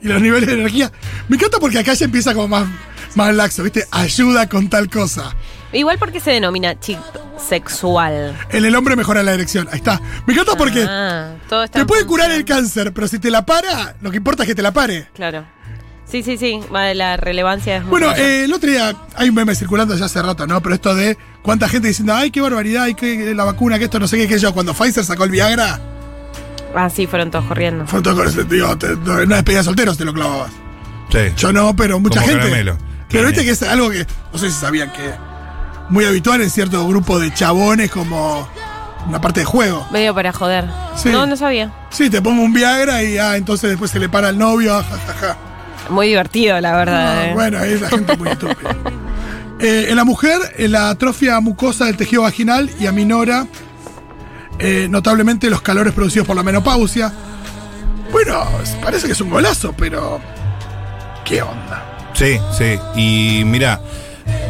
y 0.02 0.08
los 0.08 0.20
niveles 0.20 0.48
de 0.48 0.54
energía. 0.54 0.92
Me 1.28 1.36
encanta 1.36 1.58
porque 1.58 1.78
acá 1.78 1.94
ya 1.94 2.04
empieza 2.04 2.34
como 2.34 2.48
más, 2.48 2.66
más 3.14 3.34
laxo, 3.34 3.62
¿viste? 3.62 3.84
Ayuda 3.90 4.48
con 4.48 4.68
tal 4.68 4.88
cosa. 4.90 5.34
Igual 5.76 5.98
porque 5.98 6.20
se 6.20 6.30
denomina 6.32 6.78
chip 6.80 6.98
sexual. 7.48 8.36
En 8.50 8.64
el 8.64 8.74
hombre 8.74 8.96
mejora 8.96 9.22
la 9.22 9.32
erección. 9.34 9.68
Ahí 9.70 9.78
está. 9.78 10.00
Me 10.26 10.32
encanta 10.34 10.56
porque 10.56 10.84
Ah, 10.88 11.34
todo 11.48 11.64
está 11.64 11.80
te 11.80 11.86
puede 11.86 12.04
curar 12.06 12.30
el 12.30 12.44
cáncer, 12.44 12.92
pero 12.92 13.08
si 13.08 13.18
te 13.18 13.30
la 13.30 13.44
para, 13.46 13.96
lo 14.00 14.10
que 14.10 14.16
importa 14.16 14.42
es 14.42 14.48
que 14.48 14.54
te 14.54 14.62
la 14.62 14.72
pare. 14.72 15.08
Claro. 15.14 15.44
Sí, 16.10 16.22
sí, 16.22 16.36
sí. 16.38 16.60
La 16.70 17.16
relevancia 17.16 17.76
es 17.76 17.82
muy 17.82 17.90
Bueno, 17.90 18.12
eh, 18.14 18.44
el 18.44 18.52
otro 18.52 18.70
día 18.70 18.94
hay 19.16 19.28
un 19.28 19.34
meme 19.34 19.54
circulando 19.56 19.96
ya 19.96 20.04
hace 20.06 20.22
rato, 20.22 20.46
¿no? 20.46 20.60
Pero 20.62 20.74
esto 20.76 20.94
de 20.94 21.18
cuánta 21.42 21.68
gente 21.68 21.88
diciendo, 21.88 22.14
ay, 22.14 22.30
qué 22.30 22.40
barbaridad, 22.40 22.84
ay, 22.84 22.94
que 22.94 23.34
la 23.34 23.44
vacuna, 23.44 23.78
que 23.78 23.84
esto 23.84 23.98
no 23.98 24.06
sé 24.06 24.16
qué, 24.16 24.28
que 24.28 24.38
yo. 24.38 24.54
Cuando 24.54 24.72
Pfizer 24.72 25.04
sacó 25.04 25.24
el 25.24 25.30
Viagra, 25.30 25.80
Ah, 26.74 26.90
sí, 26.90 27.06
fueron 27.06 27.30
todos 27.30 27.46
corriendo. 27.46 27.86
fue 27.86 28.02
todo 28.02 28.16
con 28.16 28.28
ese 28.28 28.44
tío, 28.44 28.76
te- 28.76 28.94
no, 28.96 29.18
en 29.18 29.26
una 29.26 29.36
despedida 29.36 29.60
de 29.60 29.64
solteros 29.64 29.96
te 29.96 30.04
lo 30.04 30.12
clavabas. 30.12 30.52
Sí. 31.10 31.18
Yo 31.36 31.52
no, 31.52 31.74
pero 31.74 31.98
mucha 32.00 32.20
Como 32.20 32.32
gente. 32.32 32.44
caramelo. 32.48 32.76
Pero 33.08 33.26
viste 33.28 33.44
que 33.44 33.50
es 33.50 33.62
algo 33.62 33.88
que, 33.90 34.06
no 34.32 34.38
sé 34.38 34.50
si 34.50 34.58
sabían 34.60 34.92
que 34.92 35.10
muy 35.88 36.04
habitual 36.04 36.40
en 36.42 36.50
cierto 36.50 36.86
grupo 36.86 37.18
de 37.18 37.32
chabones 37.32 37.90
como 37.90 38.48
una 39.06 39.20
parte 39.20 39.40
de 39.40 39.46
juego. 39.46 39.86
Medio 39.90 40.14
para 40.14 40.32
joder. 40.32 40.64
Sí. 40.96 41.10
No, 41.10 41.26
no 41.26 41.36
sabía. 41.36 41.72
Sí, 41.90 42.10
te 42.10 42.20
pongo 42.20 42.42
un 42.42 42.52
Viagra 42.52 43.02
y 43.02 43.18
ah, 43.18 43.36
entonces 43.36 43.70
después 43.70 43.90
se 43.90 43.98
le 43.98 44.08
para 44.08 44.28
al 44.28 44.38
novio, 44.38 44.74
ah, 44.74 44.82
ja, 44.82 44.96
ja, 44.96 45.12
ja. 45.14 45.36
Muy 45.90 46.08
divertido, 46.08 46.60
la 46.60 46.76
verdad. 46.76 47.18
Ah, 47.18 47.26
eh. 47.26 47.34
bueno, 47.34 47.58
ahí 47.58 47.78
la 47.78 47.88
gente 47.88 48.16
muy 48.16 48.28
estúpida. 48.28 48.76
Eh, 49.58 49.86
en 49.88 49.96
la 49.96 50.04
mujer, 50.04 50.38
eh, 50.58 50.68
la 50.68 50.90
atrofia 50.90 51.40
mucosa 51.40 51.86
del 51.86 51.96
tejido 51.96 52.22
vaginal 52.22 52.70
y 52.78 52.86
aminora 52.86 53.46
eh, 54.58 54.86
notablemente 54.90 55.50
los 55.50 55.62
calores 55.62 55.92
producidos 55.92 56.26
por 56.26 56.36
la 56.36 56.42
menopausia. 56.42 57.12
Bueno, 58.12 58.44
parece 58.82 59.06
que 59.06 59.12
es 59.12 59.20
un 59.20 59.30
golazo, 59.30 59.74
pero. 59.76 60.20
¿Qué 61.24 61.42
onda? 61.42 62.10
Sí, 62.14 62.38
sí. 62.56 62.78
Y 62.94 63.44
mira, 63.44 63.80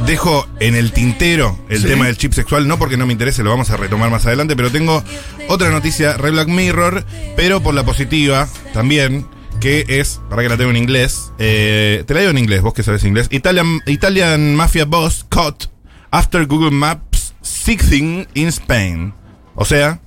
dejo 0.06 0.46
en 0.60 0.74
el 0.74 0.92
tintero 0.92 1.58
el 1.68 1.80
Sí. 1.82 1.86
tema 1.88 2.06
del 2.06 2.16
chip 2.16 2.32
sexual, 2.32 2.66
no 2.68 2.78
porque 2.78 2.96
no 2.96 3.06
me 3.06 3.12
interese, 3.12 3.42
lo 3.42 3.50
vamos 3.50 3.70
a 3.70 3.76
retomar 3.76 4.10
más 4.10 4.24
adelante, 4.26 4.56
pero 4.56 4.70
tengo 4.70 5.02
otra 5.48 5.70
noticia, 5.70 6.16
Red 6.16 6.32
Black 6.32 6.48
Mirror, 6.48 7.04
pero 7.36 7.62
por 7.62 7.74
la 7.74 7.84
positiva 7.84 8.48
también, 8.72 9.26
que 9.60 9.84
es, 9.88 10.20
para 10.30 10.42
que 10.42 10.48
la 10.48 10.56
tengo 10.56 10.70
en 10.70 10.76
inglés, 10.76 11.32
eh, 11.38 12.04
te 12.06 12.14
la 12.14 12.20
digo 12.20 12.30
en 12.30 12.38
inglés, 12.38 12.62
vos 12.62 12.72
que 12.74 12.82
sabes 12.82 13.04
inglés, 13.04 13.26
Italian, 13.30 13.80
Italian 13.86 14.54
Mafia 14.54 14.84
Boss 14.84 15.26
caught 15.28 15.64
after 16.10 16.46
Google 16.46 16.70
Maps 16.70 17.34
seizing 17.42 18.26
in 18.34 18.48
Spain. 18.48 19.12
O 19.54 19.64
sea, 19.64 20.00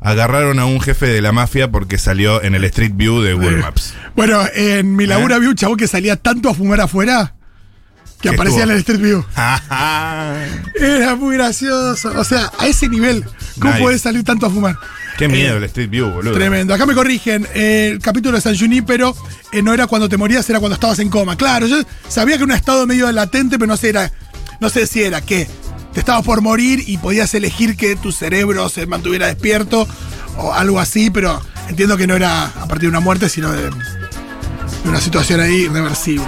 agarraron 0.00 0.58
a 0.60 0.66
un 0.66 0.80
jefe 0.80 1.06
de 1.06 1.20
la 1.20 1.32
mafia 1.32 1.70
porque 1.70 1.98
salió 1.98 2.42
en 2.42 2.54
el 2.54 2.64
Street 2.64 2.92
View 2.94 3.20
de 3.20 3.34
Google 3.34 3.56
Maps. 3.58 3.94
Bueno, 4.14 4.40
en 4.54 4.94
mi 4.96 5.06
laburo 5.06 5.34
¿Eh? 5.34 5.36
había 5.36 5.48
un 5.48 5.54
chabón 5.56 5.76
que 5.76 5.88
salía 5.88 6.16
tanto 6.16 6.48
a 6.48 6.54
fumar 6.54 6.80
afuera 6.80 7.34
que 8.20 8.28
Que 8.30 8.34
aparecía 8.34 8.60
estuvo. 8.64 8.70
en 8.72 8.76
el 8.76 8.78
Street 8.80 9.00
View. 9.00 9.24
Era 10.80 11.16
muy 11.16 11.36
gracioso. 11.36 12.12
O 12.16 12.24
sea, 12.24 12.50
a 12.58 12.66
ese 12.66 12.88
nivel, 12.88 13.24
¿cómo 13.58 13.72
Nice. 13.72 13.82
podés 13.82 14.02
salir 14.02 14.24
tanto 14.24 14.46
a 14.46 14.50
fumar? 14.50 14.76
Qué 15.16 15.28
miedo 15.28 15.54
Eh, 15.54 15.58
el 15.58 15.64
Street 15.64 15.90
View, 15.90 16.10
boludo. 16.10 16.34
Tremendo. 16.34 16.74
Acá 16.74 16.86
me 16.86 16.94
corrigen. 16.94 17.46
eh, 17.54 17.90
el 17.92 17.98
capítulo 18.00 18.36
de 18.36 18.40
San 18.42 18.56
Junípero 18.56 19.16
eh, 19.52 19.62
no 19.62 19.72
era 19.74 19.86
cuando 19.86 20.08
te 20.08 20.16
morías, 20.16 20.48
era 20.48 20.60
cuando 20.60 20.74
estabas 20.74 20.98
en 21.00 21.08
coma. 21.10 21.36
Claro, 21.36 21.66
yo 21.66 21.76
sabía 22.08 22.36
que 22.36 22.44
era 22.44 22.52
un 22.52 22.52
estado 22.56 22.86
medio 22.86 23.10
latente, 23.12 23.58
pero 23.58 23.66
no 23.68 23.76
sé, 23.76 23.88
era, 23.90 24.12
no 24.60 24.68
sé 24.68 24.86
si 24.86 25.02
era 25.02 25.20
que 25.20 25.48
te 25.92 26.00
estabas 26.00 26.24
por 26.24 26.40
morir 26.40 26.84
y 26.86 26.98
podías 26.98 27.32
elegir 27.34 27.76
que 27.76 27.96
tu 27.96 28.12
cerebro 28.12 28.68
se 28.68 28.86
mantuviera 28.86 29.26
despierto 29.26 29.88
o 30.36 30.52
algo 30.52 30.78
así, 30.78 31.10
pero 31.10 31.40
entiendo 31.68 31.96
que 31.96 32.06
no 32.06 32.14
era 32.14 32.44
a 32.46 32.66
partir 32.68 32.82
de 32.82 32.88
una 32.88 33.00
muerte, 33.00 33.28
sino 33.28 33.50
de, 33.50 33.62
de 33.70 34.88
una 34.88 35.00
situación 35.00 35.40
ahí 35.40 35.62
irreversible. 35.62 36.26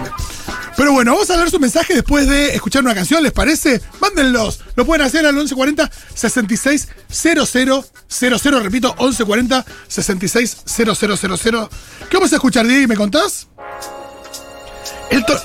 Pero 0.80 0.94
bueno, 0.94 1.12
vamos 1.12 1.28
a 1.28 1.36
leer 1.36 1.50
su 1.50 1.60
mensaje 1.60 1.92
después 1.92 2.26
de 2.26 2.54
escuchar 2.54 2.82
una 2.82 2.94
canción, 2.94 3.22
¿les 3.22 3.32
parece? 3.32 3.82
Mándenlos. 4.00 4.60
Lo 4.76 4.86
pueden 4.86 5.04
hacer 5.04 5.26
al 5.26 5.34
1140 5.34 5.90
66 6.14 6.88
0000. 7.10 8.62
Repito, 8.62 8.88
1140 8.98 9.66
66 9.86 10.56
0000. 10.64 11.68
¿Qué 12.08 12.16
vamos 12.16 12.32
a 12.32 12.36
escuchar, 12.36 12.66
Diego? 12.66 12.88
¿Me 12.88 12.96
contás? 12.96 13.46
Elton. 15.10 15.38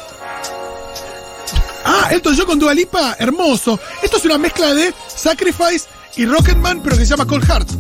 Ah, 1.84 2.08
Elton 2.12 2.34
John 2.38 2.46
con 2.46 2.60
Dua 2.60 2.74
Lipa, 2.74 3.18
hermoso. 3.20 3.78
Esto 4.02 4.16
es 4.16 4.24
una 4.24 4.38
mezcla 4.38 4.74
de 4.74 4.94
Sacrifice 5.14 5.88
y 6.16 6.26
Rocketman, 6.26 6.82
pero 6.82 6.98
que 6.98 7.06
se 7.06 7.10
llama 7.10 7.28
Cold 7.28 7.46
Heart. 7.46 7.72